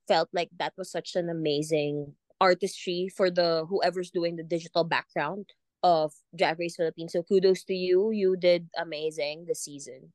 [0.08, 5.48] felt like that was such an amazing artistry for the whoever's doing the digital background
[5.82, 7.12] of Drag Race Philippines.
[7.16, 8.10] So kudos to you.
[8.10, 10.12] You did amazing this season.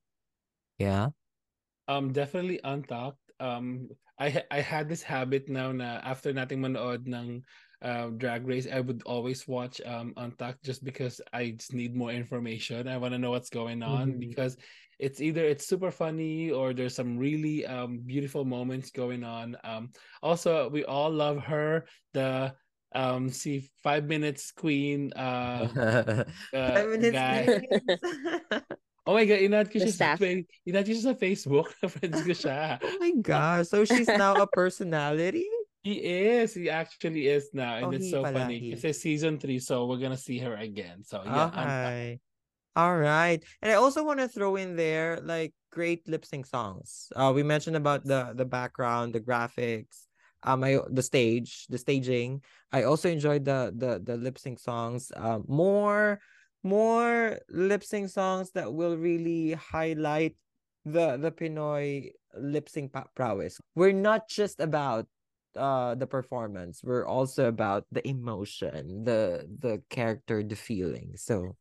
[0.78, 1.16] Yeah.
[1.88, 3.32] Um, definitely Untucked.
[3.40, 7.44] Um, I I had this habit now na after nating manood ng
[7.82, 12.12] uh, Drag Race, I would always watch um Untucked just because I just need more
[12.12, 12.88] information.
[12.88, 14.20] I want to know what's going on Mhm.
[14.20, 14.58] because
[15.00, 19.56] it's either it's super funny or there's some really um beautiful moments going on.
[19.64, 19.92] Um,
[20.24, 21.86] also we all love her.
[22.14, 22.56] The
[22.96, 25.68] um see five minutes queen uh,
[26.54, 27.62] uh Five minutes guy.
[29.08, 29.16] queens.
[29.16, 30.20] Oh my god, inad ko The siya sa staff.
[30.20, 31.68] fa- inad ko siya sa Facebook.
[31.96, 32.78] Friends ko siya.
[32.84, 33.68] oh my gosh.
[33.72, 35.48] So she's now a personality?
[35.88, 36.52] He is.
[36.52, 37.80] He actually is now.
[37.80, 38.60] And Oh, it's so pala, funny.
[38.60, 38.76] he.
[38.76, 41.08] Kasi season 3, so we're gonna see her again.
[41.08, 42.20] So yeah, I'm Okay.
[42.76, 43.42] All right.
[43.64, 47.10] And I also want to throw in there like great lip sync songs.
[47.16, 50.06] Uh we mentioned about the the background, the graphics,
[50.44, 52.44] um I, the stage, the staging.
[52.70, 55.10] I also enjoyed the the the lip sync songs.
[55.16, 56.20] Um more
[56.68, 60.36] more lip sync songs that will really highlight
[60.86, 63.60] the the Pinoy lip sync prowess.
[63.76, 65.08] We're not just about
[65.56, 66.82] uh the performance.
[66.84, 71.14] We're also about the emotion, the the character, the feeling.
[71.16, 71.56] So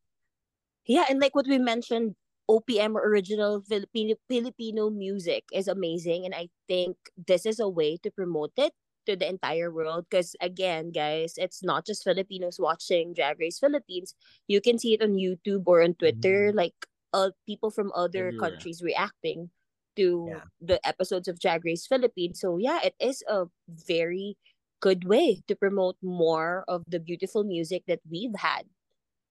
[0.86, 2.14] Yeah, and like what we mentioned,
[2.48, 8.10] OPM original Filipino Filipino music is amazing, and I think this is a way to
[8.10, 8.72] promote it
[9.06, 10.06] to the entire world.
[10.10, 14.14] Because again, guys, it's not just Filipinos watching Drag Race Philippines.
[14.46, 16.74] You can see it on YouTube or on Twitter, like
[17.14, 18.50] uh, people from other Everywhere.
[18.50, 19.50] countries reacting
[19.96, 20.44] to Yeah.
[20.60, 22.40] the episodes of Drag Race Philippines.
[22.40, 24.36] So yeah, it is a very
[24.80, 28.68] good way to promote more of the beautiful music that we've had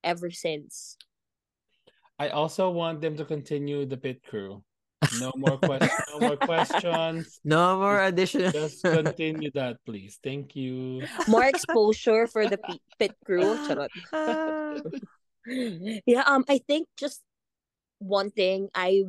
[0.02, 0.96] ever since.
[2.18, 4.64] I also want them to continue the pit crew.
[5.20, 5.92] No more questions.
[6.12, 7.40] no more questions.
[7.44, 8.50] no more additional.
[8.50, 10.18] Just continue that, please.
[10.22, 11.04] Thank you.
[11.28, 13.44] more exposure for the pit, pit crew.
[13.68, 13.92] Charot.
[14.12, 14.80] Ah.
[16.06, 17.22] yeah, um, I think just
[17.98, 19.04] one thing I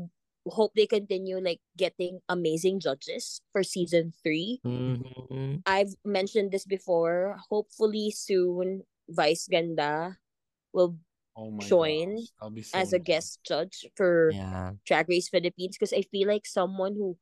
[0.48, 4.60] hope they continue like getting amazing judges for season three.
[4.64, 5.64] Mhm.
[5.66, 7.40] I've mentioned this before.
[7.50, 10.18] Hopefully soon, Vice Ganda
[10.72, 10.96] will
[11.38, 12.54] Oh my Join gosh.
[12.54, 14.74] Be so as a guest judge for Yeah.
[14.86, 17.18] Drag Race Philippines because I feel like someone who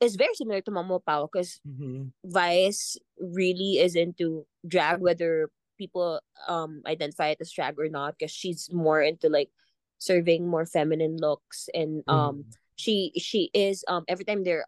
[0.00, 2.12] is very similar to Mamo Pao because Mhm.
[2.24, 8.32] Vice really is into drag, whether people um identify it as drag or not, because
[8.32, 9.50] she's more into like
[9.98, 12.56] serving more feminine looks and um Mhm.
[12.76, 14.64] she she is um every time there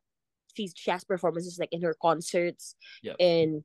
[0.55, 3.17] she's she has performances like in her concerts Yep.
[3.21, 3.65] and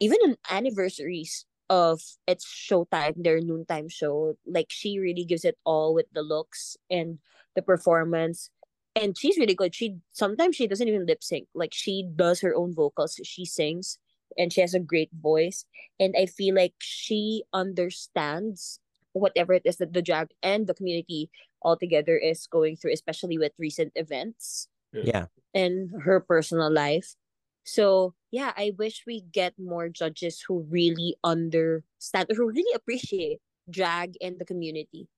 [0.00, 5.94] even in anniversaries of its showtime, their noontime show, like she really gives it all
[5.94, 7.18] with the looks and
[7.56, 8.50] the performance.
[8.94, 9.74] And she's really good.
[9.74, 11.48] She sometimes she doesn't even lip sync.
[11.54, 13.18] Like she does her own vocals.
[13.24, 13.98] She sings
[14.38, 15.64] and she has a great voice.
[15.98, 18.78] And I feel like she understands
[19.12, 21.30] whatever it is that the drag and the community
[21.62, 25.26] altogether is going through, especially with recent events Yeah.
[25.54, 27.14] in her personal life.
[27.64, 33.40] So yeah, I wish we get more judges who really understand or who really appreciate
[33.68, 35.08] drag and the community.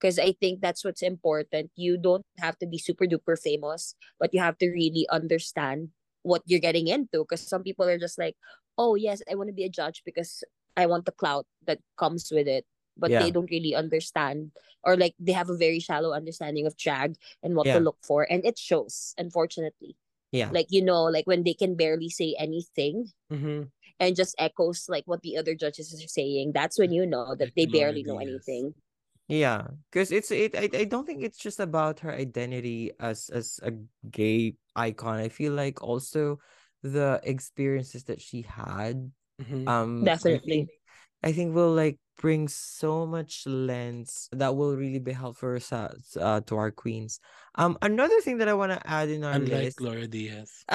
[0.00, 1.70] Because I think that's what's important.
[1.74, 5.88] You don't have to be super duper famous, but you have to really understand
[6.22, 7.24] what you're getting into.
[7.24, 8.36] Because some people are just like,
[8.76, 10.44] oh yes, I want to be a judge because
[10.76, 12.66] I want the clout that comes with it.
[12.96, 13.20] But Yeah.
[13.20, 14.52] they don't really understand
[14.84, 17.78] or like they have a very shallow understanding of drag and what Yeah.
[17.78, 18.24] to look for.
[18.30, 19.96] And it shows, unfortunately
[20.32, 20.50] Yeah.
[20.52, 23.70] like you know like when they can barely say anything Mhm.
[24.00, 27.52] and just echoes like what the other judges are saying that's when you know that
[27.56, 28.74] they barely know anything
[29.28, 30.54] Yeah, because it's it.
[30.54, 33.74] I, I don't think it's just about her identity as as a
[34.06, 35.18] gay icon.
[35.18, 36.38] I feel like also
[36.86, 39.10] the experiences that she had.
[39.42, 39.66] Mhm.
[39.66, 40.75] Um, Definitely.
[41.26, 45.90] I think will like bring so much lens that will really be helpful sa,
[46.22, 47.18] uh, to our queens.
[47.58, 49.80] Um, another thing that I want to add in our Unlike list.
[49.80, 50.62] Laura Diaz.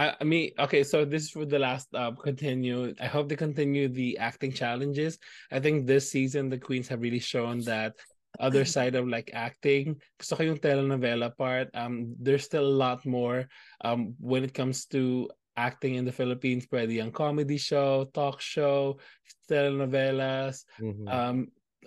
[0.00, 2.94] I, I mean, okay, so this is for the last uh, continue.
[2.98, 5.18] I hope they continue the acting challenges.
[5.52, 8.00] I think this season the queens have really shown that
[8.40, 10.00] other side of like acting.
[10.16, 11.68] Gusto ko yung telenovela part.
[11.74, 13.44] Um, there's still a lot more
[13.84, 15.28] um when it comes to
[15.58, 16.70] acting in the Philippines.
[16.70, 19.02] Pwede yung comedy show, talk show,
[19.50, 20.62] telenovelas.
[20.78, 21.10] Mhm.
[21.10, 21.36] Um,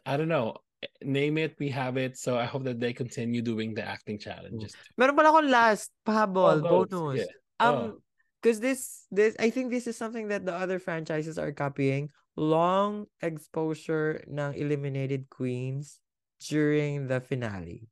[0.04, 0.60] I don't know.
[1.00, 2.18] Name it, we have it.
[2.18, 4.76] So I hope that they continue doing the acting challenges.
[5.00, 6.70] Meron pala akong last Oh, pahabol go.
[6.84, 7.24] bonus.
[7.24, 7.40] Sige.
[7.62, 8.02] Um,
[8.42, 12.10] because this this I think this is something that the other franchises are copying.
[12.34, 16.02] Long exposure ng eliminated queens
[16.42, 17.86] during the finale.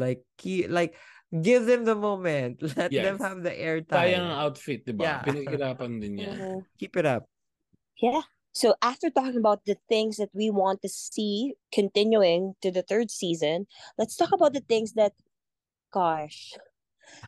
[0.00, 0.96] Like key, like
[1.30, 2.62] give them the moment.
[2.76, 4.18] Let them have the Sayang airtime.
[4.18, 5.02] ang outfit, di ba?
[5.04, 5.20] Yeah.
[5.22, 6.36] Pinaghirapan din yan.
[6.80, 7.26] Keep it up.
[8.00, 8.22] Yeah.
[8.56, 13.10] So after talking about the things that we want to see continuing to the third
[13.10, 13.66] season,
[14.00, 15.12] let's talk about the things that,
[15.92, 16.56] gosh,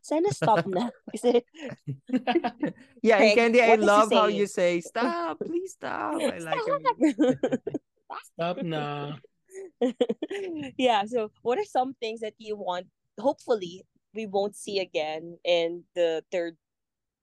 [0.00, 0.88] sana stop na.
[1.12, 1.44] Kasi
[3.04, 6.16] Yeah, Craig, Candy, I what is he love how you say, stop, please stop.
[6.16, 7.60] I like it.
[8.32, 9.20] Stop na.
[10.80, 11.04] yeah.
[11.04, 12.88] So what are some things that you want?
[13.18, 16.56] Hopefully, we won't see again in the third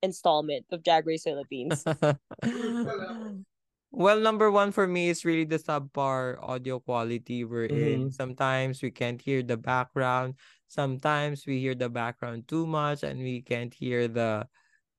[0.02, 1.84] installment of Drag Race Philippines.
[3.92, 8.10] well, number one for me is really the subpar audio quality we're in.
[8.10, 8.14] Mhm.
[8.14, 10.36] Sometimes we can't hear the background.
[10.68, 14.48] Sometimes we hear the background too much and we can't hear the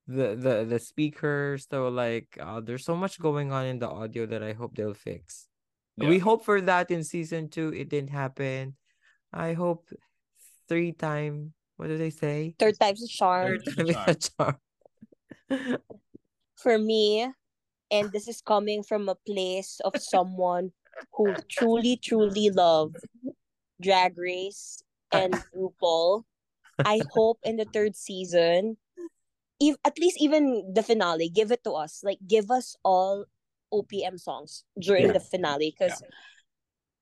[0.07, 1.67] the the, the speakers.
[1.71, 4.95] So like uh, there's so much going on in the audio that I hope they'll
[4.95, 5.49] fix.
[5.97, 7.73] We hope for that in season two.
[7.73, 8.77] It didn't happen.
[9.33, 9.89] I hope
[10.69, 12.55] three time what do they say?
[12.59, 13.59] Third time's a charm.
[13.61, 14.57] Third time's a time is a charm.
[16.57, 17.29] for me,
[17.91, 20.73] and this is coming from a place of someone
[21.13, 22.95] who truly, truly love
[23.81, 26.25] Drag Race and RuPaul.
[26.85, 28.77] I hope in the third season,
[29.61, 32.01] if at least even the finale, give it to us.
[32.03, 33.25] Like give us all
[33.73, 35.13] OPM songs during Yeah.
[35.13, 36.03] the finale because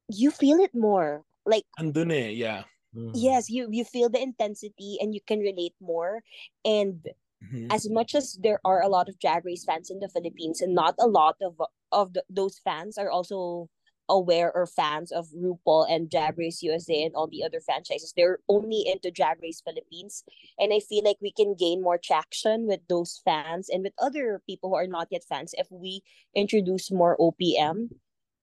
[0.09, 1.23] you feel it more.
[1.47, 2.65] Like Andun eh, yeah.
[2.95, 3.15] Mhm.
[3.15, 6.23] yes, you you feel the intensity and you can relate more.
[6.65, 7.07] And
[7.41, 7.75] Mhm.
[7.75, 10.75] as much as there are a lot of drag race fans in the Philippines and
[10.75, 11.61] not a lot of
[11.93, 13.69] of the, those fans are also
[14.09, 18.13] aware or fans of RuPaul and Drag Race USA and all the other franchises.
[18.15, 20.25] They're only into Drag Race Philippines.
[20.59, 24.43] And I feel like we can gain more traction with those fans and with other
[24.47, 26.03] people who are not yet fans if we
[26.35, 27.93] introduce more OPM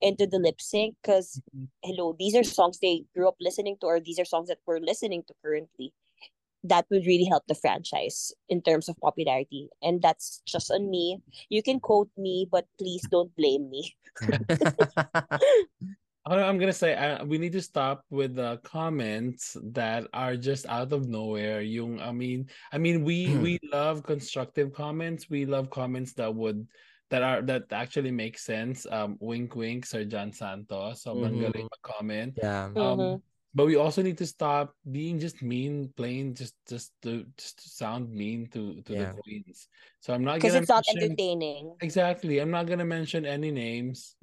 [0.02, 1.68] into the lip sync because Mhm.
[1.84, 4.80] hello, these are songs they grew up listening to or these are songs that we're
[4.80, 5.94] listening to currently
[6.64, 9.70] that would really help the franchise in terms of popularity.
[9.82, 11.20] And that's just on me.
[11.50, 13.96] You can quote me, but please don't blame me.
[16.26, 20.94] I'm gonna say uh, we need to stop with the comments that are just out
[20.94, 21.62] of nowhere.
[21.62, 25.30] Yung I mean, I mean we we love constructive comments.
[25.30, 26.68] We love comments that would
[27.12, 28.88] that are that actually make sense.
[28.90, 31.04] Um, wink, wink, Sir John Santos.
[31.04, 31.42] Sobrang Mhm.
[31.52, 32.32] galing mag-comment.
[32.40, 32.72] yeah.
[32.72, 32.80] Mhm.
[32.80, 33.22] Um,
[33.54, 37.68] but we also need to stop being just mean, plain just just to just to
[37.68, 39.12] sound mean to to Yeah.
[39.12, 39.68] the queens.
[40.00, 41.76] So I'm not Because gonna it's not entertaining.
[41.84, 42.40] Exactly.
[42.40, 44.16] I'm not gonna mention any names.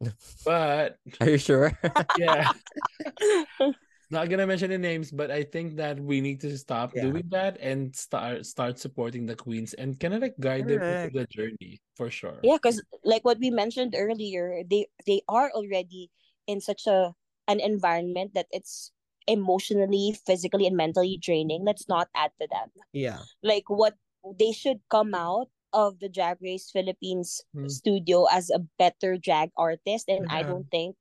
[0.48, 1.76] But Are you sure?
[2.16, 2.52] yeah.
[4.10, 7.10] not gonna mention any names, but I think that we need to stop Yeah.
[7.10, 11.12] doing that and start start supporting the queens and kind of like guide them Correct.
[11.12, 12.38] into the journey for sure.
[12.42, 16.10] yeah, because like what we mentioned earlier, they they are already
[16.46, 17.14] in such a
[17.48, 18.90] an environment that it's
[19.26, 21.64] emotionally, physically, and mentally draining.
[21.64, 22.70] Let's not add to that.
[22.92, 23.20] yeah.
[23.42, 23.94] Like what
[24.38, 27.68] they should come out of the Drag Race Philippines Hmm.
[27.68, 30.96] studio as a better drag artist, and I don't think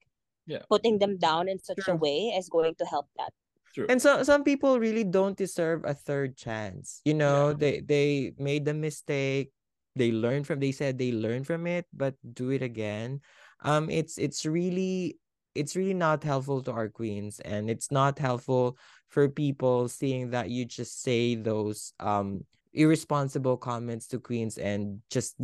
[0.47, 0.61] Yeah.
[0.69, 3.33] putting them down in such a way is going to help that.
[3.73, 3.87] True.
[3.89, 7.01] And so some people really don't deserve a third chance.
[7.03, 9.51] You know, they they made the mistake.
[9.95, 13.19] They learned from they said they learned from it, but do it again.
[13.63, 15.19] Um it's it's really
[15.55, 18.77] it's really not helpful to our queens and it's not helpful
[19.07, 22.43] for people seeing that you just say those um
[22.75, 25.35] irresponsible comments to queens and just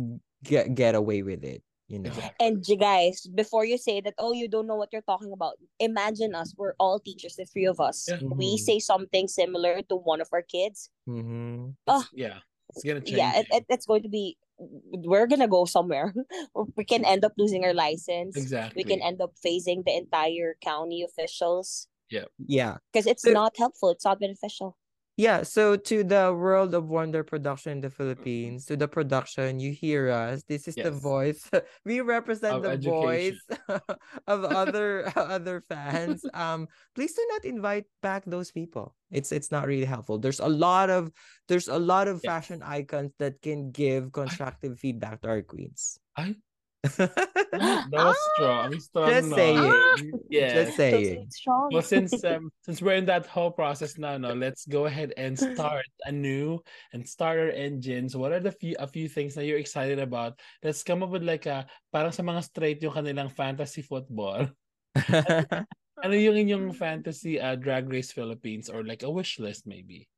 [0.44, 2.12] get get away with it, you know.
[2.40, 5.54] And you guys, before you say that, oh, you don't know what you're talking about,
[5.78, 6.54] imagine us.
[6.56, 8.06] We're all teachers, the three of us.
[8.08, 8.18] Yeah.
[8.22, 10.90] We say something similar to one of our kids.
[11.08, 11.74] Mhm.
[11.86, 12.38] Oh, Yeah.
[12.74, 13.18] It's gonna change.
[13.18, 16.14] yeah, it, it, it's going to be, we're going to go somewhere.
[16.76, 18.34] we can end up losing our license.
[18.36, 18.82] exactly.
[18.82, 22.24] We can end up facing the entire county officials Yeah.
[22.46, 22.76] Yeah.
[22.90, 23.90] because it's So- not helpful.
[23.90, 24.78] It's not beneficial.
[25.16, 29.70] Yeah, so to the World of Wonder production in the Philippines, to the production, you
[29.70, 30.42] hear us.
[30.48, 31.44] This is the voice.
[31.84, 33.36] We represent Of the voice
[34.26, 36.24] of other other fans.
[36.32, 36.64] Um,
[36.96, 38.96] please do not invite back those people.
[39.12, 40.16] It's it's not really helpful.
[40.16, 41.12] There's a lot of
[41.44, 42.40] there's a lot of Yeah.
[42.40, 46.00] fashion icons that can give constructive feedback to our queens.
[46.16, 46.40] Ay,
[46.82, 48.80] that was strong.
[48.80, 49.36] Strong Just no.
[49.36, 50.12] saying.
[50.30, 50.54] Yeah.
[50.54, 51.22] Just saying.
[51.26, 51.70] It's strong.
[51.72, 55.38] Well, since um, since we're in that whole process now, no, let's go ahead and
[55.38, 56.58] start anew
[56.92, 58.16] and start our engines.
[58.16, 60.40] What are the few a few things that you're excited about?
[60.62, 64.50] Let's come up with like a parang sa mga straight yung kanilang fantasy football.
[66.02, 70.10] Ano yung inyong fantasy uh, drag race Philippines or like a wish list maybe?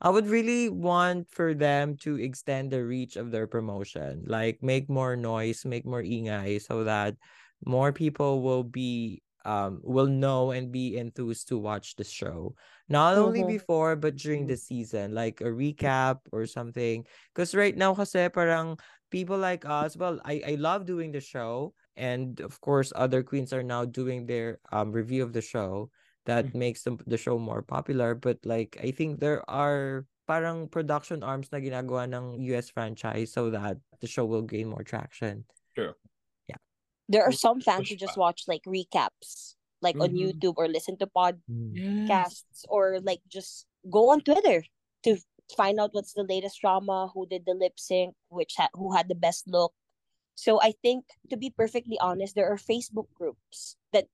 [0.00, 4.88] I would really want for them to extend the reach of their promotion, like make
[4.88, 7.16] more noise, make more ingay so that
[7.64, 12.54] more people will be um will know and be enthused to watch the show.
[12.88, 13.46] Not only Mhm.
[13.56, 18.76] before but during the season like a recap or something because right now kasi parang
[19.10, 23.52] people like us well I I love doing the show and of course other queens
[23.52, 25.88] are now doing their um review of the show
[26.26, 26.54] that Mhm.
[26.54, 31.50] makes the, the show more popular but like I think there are parang production arms
[31.50, 35.44] na ginagawa ng US franchise so that the show will gain more traction
[35.74, 35.94] True.
[36.46, 36.60] Yeah.
[37.08, 40.34] There are some fans who just watch like recaps, like on Mhm.
[40.34, 41.46] YouTube or listen to podcasts
[42.06, 42.66] Yes.
[42.68, 44.62] or like just go on Twitter
[45.06, 45.16] to
[45.56, 49.08] find out what's the latest drama, who did the lip sync, which ha- who had
[49.08, 49.72] the best look.
[50.34, 54.06] So I think to be perfectly honest, there are Facebook groups that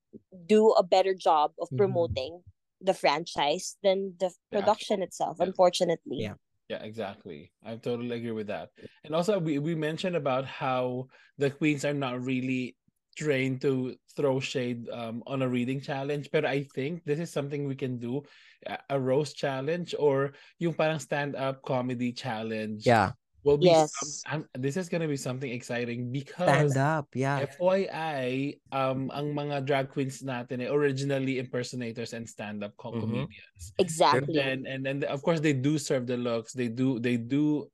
[0.47, 1.79] do a better job of Mhm.
[1.79, 2.33] promoting
[2.81, 4.61] the franchise than the Yeah.
[4.61, 5.47] production itself, Yeah.
[5.47, 6.19] unfortunately.
[6.21, 6.35] Yeah.
[6.69, 7.53] Yeah, exactly.
[7.63, 8.75] I totally agree with that.
[9.07, 11.07] And also, we, we mentioned about how
[11.39, 12.75] the queens are not really
[13.15, 16.29] trained to throw shade um, on a reading challenge.
[16.35, 18.27] But I think this is something we can do
[18.67, 22.83] a, a roast challenge or yung parang stand-up comedy challenge.
[22.85, 23.15] yeah
[23.47, 23.95] Will be Yes.
[24.27, 29.31] some, um, this is gonna be something exciting because stand up yeah FYI, um, ang
[29.31, 33.01] mga drag queens natin eh, originally impersonators and stand-up co- Mhm.
[33.07, 33.63] comedians.
[33.79, 34.43] Exactly.
[34.43, 36.51] And and and of course they do serve the looks.
[36.59, 37.71] They do they do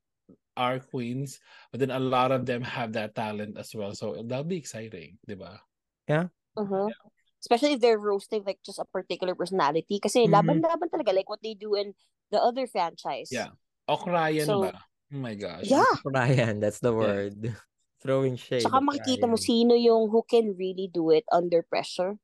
[0.61, 1.41] are queens,
[1.73, 3.97] but then a lot of them have that talent as well.
[3.97, 5.57] So that'll be exciting, diba?
[6.05, 6.93] Mhm.
[7.41, 9.97] Especially if they're roasting like just a particular personality.
[9.97, 10.37] Kasi Mhm.
[10.37, 11.97] laban-laban talaga like what they do in
[12.29, 13.33] the other franchise.
[13.33, 13.57] Yeah.
[13.89, 14.77] Okrayan So- ba?
[15.13, 15.69] Oh my gosh.
[15.69, 15.85] Yeah.
[16.05, 17.55] Ryan that's the word
[18.03, 22.17] throwing shade Tsaka at makikita mo sino yung who can really do it under pressure.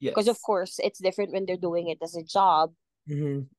[0.00, 0.16] Yes.
[0.16, 2.72] Because of course, it's different when they're doing it as a job.
[3.04, 3.52] Mhm.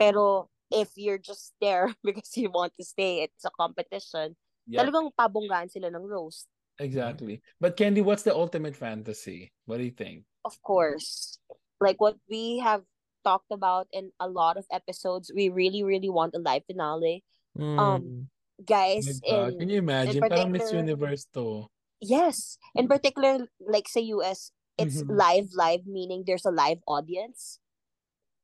[0.00, 4.34] Pero if you're just there because you want to stay, it's a competition.
[4.66, 6.48] Yep, Talagang pabonggaan sila ng roast.
[6.80, 7.44] exactly.
[7.60, 9.52] But Candy, what's the ultimate fantasy?
[9.68, 10.24] What do you think?
[10.44, 11.38] Of course.
[11.78, 12.82] Like what we have
[13.22, 17.22] talked about in a lot of episodes, we really, really want a live finale.
[17.58, 17.78] Mm.
[17.78, 18.28] Um,
[18.64, 20.22] Guys, in Can you imagine?
[20.22, 21.66] Parang Miss Universe to.
[22.00, 22.58] Yes.
[22.74, 25.10] In particular, like sa US, it's Mhm.
[25.10, 27.58] live, live, meaning there's a live audience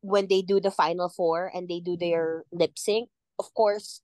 [0.00, 3.10] when they do the final four and they do their lip sync.
[3.38, 4.02] Of course,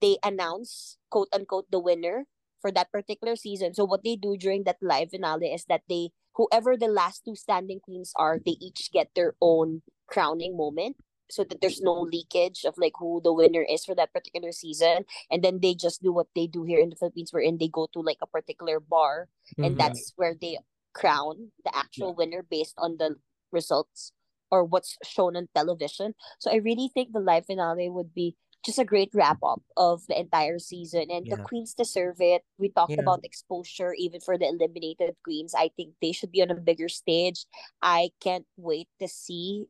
[0.00, 2.26] they announce quote unquote the winner
[2.60, 3.74] for that particular season.
[3.74, 7.34] So what they do during that live finale is that they whoever the last two
[7.36, 10.96] standing queens are, they each get their own crowning moment.
[11.30, 15.04] So that there's no leakage of like who the winner is for that particular season.
[15.30, 17.88] And then they just do what they do here in the Philippines wherein they go
[17.92, 19.28] to like a particular bar
[19.62, 19.78] and Mhm.
[19.78, 20.58] that's where they
[20.94, 23.16] crown the actual winner based on the
[23.52, 24.12] results
[24.50, 26.14] or what's shown on television.
[26.38, 30.06] So I really think the live finale would be just a great wrap up of
[30.08, 32.42] the entire season and the queens deserve it.
[32.58, 33.00] We talked Yeah.
[33.02, 35.54] about exposure even for the eliminated queens.
[35.54, 37.46] I think they should be on a bigger stage.
[37.82, 39.68] I can't wait to see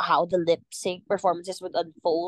[0.00, 1.74] how the lip sync performances would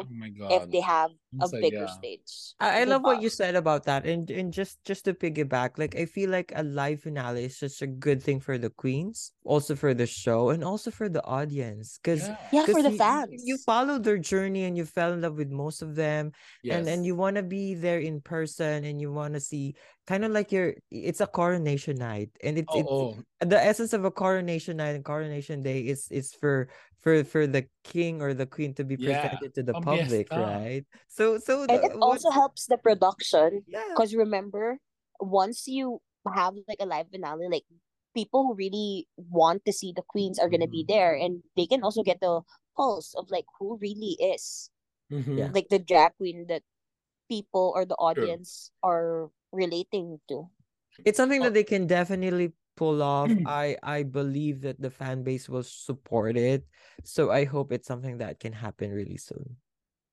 [0.01, 1.11] Oh unfold my if they have
[1.41, 1.61] a Ang saya.
[1.61, 2.55] bigger stage.
[2.59, 5.95] I, I love what you said about that, and and just just to piggyback, like
[5.95, 9.77] I feel like a live finale is such a good thing for the queens, also
[9.77, 12.37] for the show, and also for the audience, because Yeah.
[12.53, 13.43] Yeah, for the you, fans.
[13.45, 16.33] you follow their journey and you fell in love with most of them,
[16.65, 19.75] and and you want to be there in person, and you want to see
[20.07, 23.93] kind of like your it's a coronation night, and it's it's oh, oh, the essence
[23.93, 26.69] of a coronation night and coronation day is is for
[27.05, 30.27] for for the king or the queen to be Yeah, presented to the ang public,
[30.27, 30.41] fiesta.
[30.41, 30.85] right?
[31.17, 33.89] So so And the- it also what's- helps the production yeah.
[33.97, 34.77] Because remember,
[35.19, 37.65] once you have like a live finale, like
[38.13, 40.93] people who really want to see the queens are gonna be Mhm.
[40.93, 42.45] there, and they can also get the
[42.77, 44.69] pulse of like who really is
[45.09, 45.37] Mhm.
[45.41, 45.51] Yeah.
[45.57, 46.61] like the drag queen that
[47.33, 50.49] people or the audience are relating to.
[51.05, 51.49] It's something Oh.
[51.49, 53.33] that they can definitely pull off.
[53.49, 56.69] I I believe that the fan base will support it.
[57.09, 59.57] So I hope it's something that can happen really soon.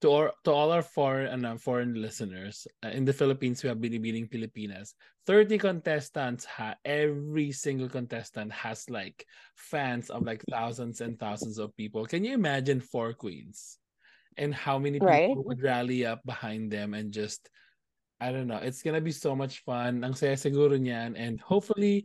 [0.03, 3.79] To all, to all our foreign uh, foreign listeners uh, in the Philippines, we have
[3.79, 4.99] Binibining Pilipinas.
[5.23, 9.23] 30 contestants ha every single contestant has like
[9.55, 12.03] fans of like thousands and thousands of people.
[12.03, 13.79] Can you imagine four queens?
[14.35, 15.37] And how many people Right.
[15.39, 17.47] would rally up behind them and just
[18.19, 18.59] I don't know.
[18.59, 20.03] It's gonna be so much fun.
[20.03, 21.15] Ang saya siguro niyan.
[21.15, 22.03] And hopefully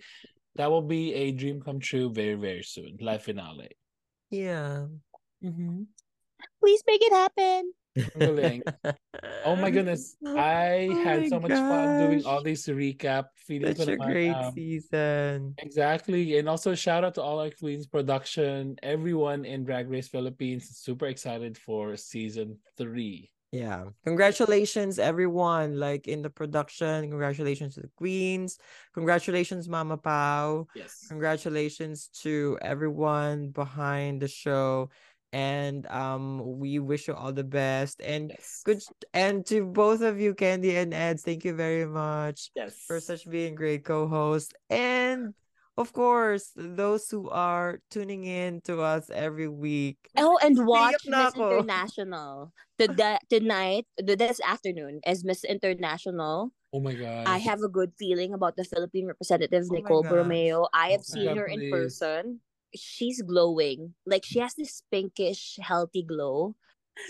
[0.55, 2.95] that will be a dream come true very, very soon.
[3.03, 3.75] Live finale.
[4.31, 4.87] Yeah.
[5.43, 5.91] Mm-hmm.
[6.63, 7.75] Please make it happen.
[9.45, 10.17] Oh my goodness.
[10.27, 13.27] I Oh had so much fun doing all these recap.
[13.35, 15.55] Feeling Such a great um, season.
[15.59, 16.39] Exactly.
[16.39, 20.71] And also shout out to all our Queens production, everyone in Drag Race Philippines.
[20.71, 23.31] Is super excited for season three.
[23.53, 23.85] Yeah.
[24.05, 25.79] Congratulations, everyone.
[25.79, 27.09] Like in the production.
[27.09, 28.59] Congratulations to the Queens.
[28.93, 30.67] Congratulations, Mama Pau.
[30.75, 31.07] Yes.
[31.09, 34.91] Congratulations to everyone behind the show.
[35.33, 38.01] And um we wish you all the best.
[38.01, 38.63] And Yes.
[38.65, 38.81] good
[39.13, 42.85] and to both of you, Candy and Eds, thank you very much Yes.
[42.87, 44.53] for such being great co-hosts.
[44.71, 45.35] And
[45.77, 49.99] of course, those who are tuning in to us every week.
[50.17, 51.63] Oh, and watch na Miss ako.
[51.63, 52.33] International.
[52.79, 57.25] Today, tonight, th- this afternoon, as Miss International, Oh my god.
[57.27, 60.11] I have a good feeling about the Philippine representative, Oh Nicole gosh.
[60.13, 60.69] Borromeo.
[60.75, 62.41] I have Oh seen God, her in person.
[62.75, 63.95] She's glowing.
[64.07, 66.55] Like, she has this pinkish, healthy glow.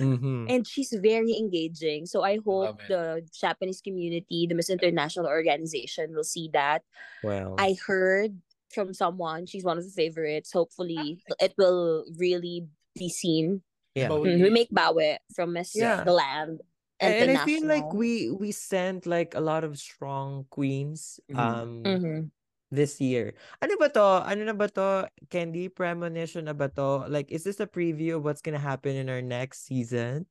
[0.01, 0.45] Mhm.
[0.53, 2.05] and she's very engaging.
[2.05, 6.85] So I hope the Japanese community, the Miss International organization will see that.
[7.25, 8.37] Well, I heard
[8.69, 10.53] from someone she's one of the favorites.
[10.53, 13.63] Hopefully it will really be seen.
[13.95, 14.09] yeah.
[14.09, 16.05] But Mm, We make Bawe from Miss Yeah.
[16.05, 16.61] the Land.
[17.01, 21.39] and I feel like we we sent like a lot of strong queens Mhm.
[21.39, 22.31] um Mhm.
[22.71, 23.35] This year.
[23.63, 24.29] Ano ba to?
[24.29, 25.09] Ano na ba to?
[25.31, 27.09] Candy premonition na ba to?
[27.09, 30.27] Like is this a preview of what's gonna happen in our next season?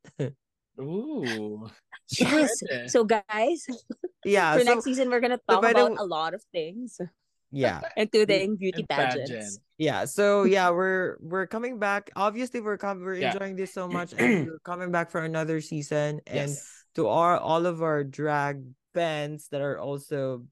[0.80, 1.68] Ooh.
[2.08, 2.64] Yes.
[2.88, 3.68] So guys,
[4.24, 6.40] yeah, for so next season we're gonna talk by the about w- a lot of
[6.56, 7.02] things,
[7.52, 7.82] yeah.
[8.00, 9.28] including beauty And pageant.
[9.28, 9.60] pageants.
[9.76, 12.08] Yeah, so yeah, we're we're coming back.
[12.16, 13.36] Obviously, we're com- we're Yeah.
[13.36, 16.24] enjoying this so much, and we're coming back for another season.
[16.24, 16.56] And
[16.96, 18.64] to our all of our drag
[18.96, 20.48] fans that are also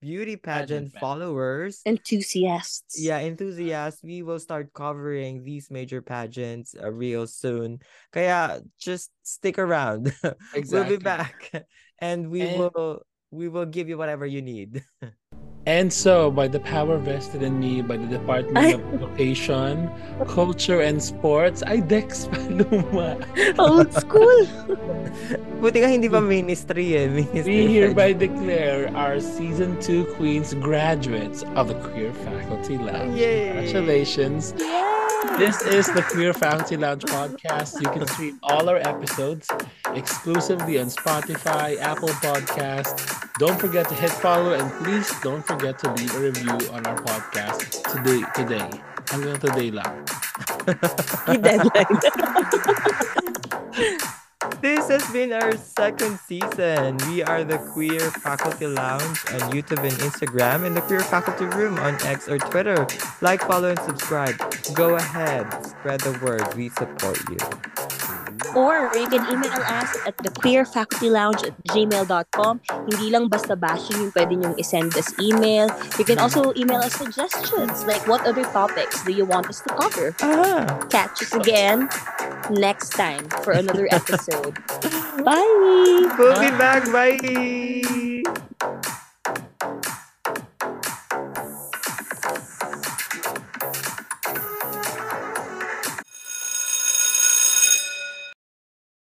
[0.00, 2.96] beauty pageant, Pageant followers, Enthusiasts.
[2.98, 7.78] yeah, enthusiasts, we will start covering these major pageants uh, real soon.
[8.12, 10.12] Kaya just stick around.
[10.72, 11.52] we'll be back,
[12.00, 14.82] and we And- will we will give you whatever you need.
[15.66, 19.88] And so, by the power vested in me by the Department of Education,
[20.26, 23.14] Culture, and Sports, I Dex Paluma.
[23.58, 24.48] Old school.
[25.62, 27.06] Buti nga hindi pa ministry eh.
[27.06, 33.14] Ministry We hereby declare our Season 2 Queens graduates of the Queer Faculty Lounge.
[33.14, 33.52] Yay.
[33.60, 34.56] Congratulations.
[35.36, 37.76] This is the Queer Faculty Lounge podcast.
[37.84, 39.46] You can stream all our episodes
[39.92, 42.96] exclusively on Spotify, Apple Podcast.
[43.36, 46.96] Don't forget to hit follow and please don't forget to leave a review on our
[46.96, 48.24] podcast today.
[48.34, 48.70] Today.
[49.06, 50.04] Hanggang today lang.
[51.40, 52.00] Deadline.
[54.40, 56.96] This has been our second season.
[57.08, 61.78] We are the Queer Faculty Lounge on YouTube and Instagram and the Queer Faculty Room
[61.78, 62.86] on X or Twitter.
[63.20, 64.40] Like, follow, and subscribe.
[64.72, 66.54] Go ahead, spread the word.
[66.56, 67.36] We support you.
[68.56, 72.60] Or you can email us at thequeerfacultylounge at gmail.com.
[72.90, 75.68] Hindi lang basta bashing yung pwede nyong isend us email.
[76.00, 79.70] You can also email us suggestions, like what other topics do you want us to
[79.76, 80.16] cover?
[80.24, 80.66] Ah.
[80.90, 81.86] Catch us again
[82.50, 83.86] next time for another
[84.32, 85.24] episode.
[85.24, 86.14] Bye.
[86.18, 86.90] We'll be back.
[86.92, 88.22] Bye.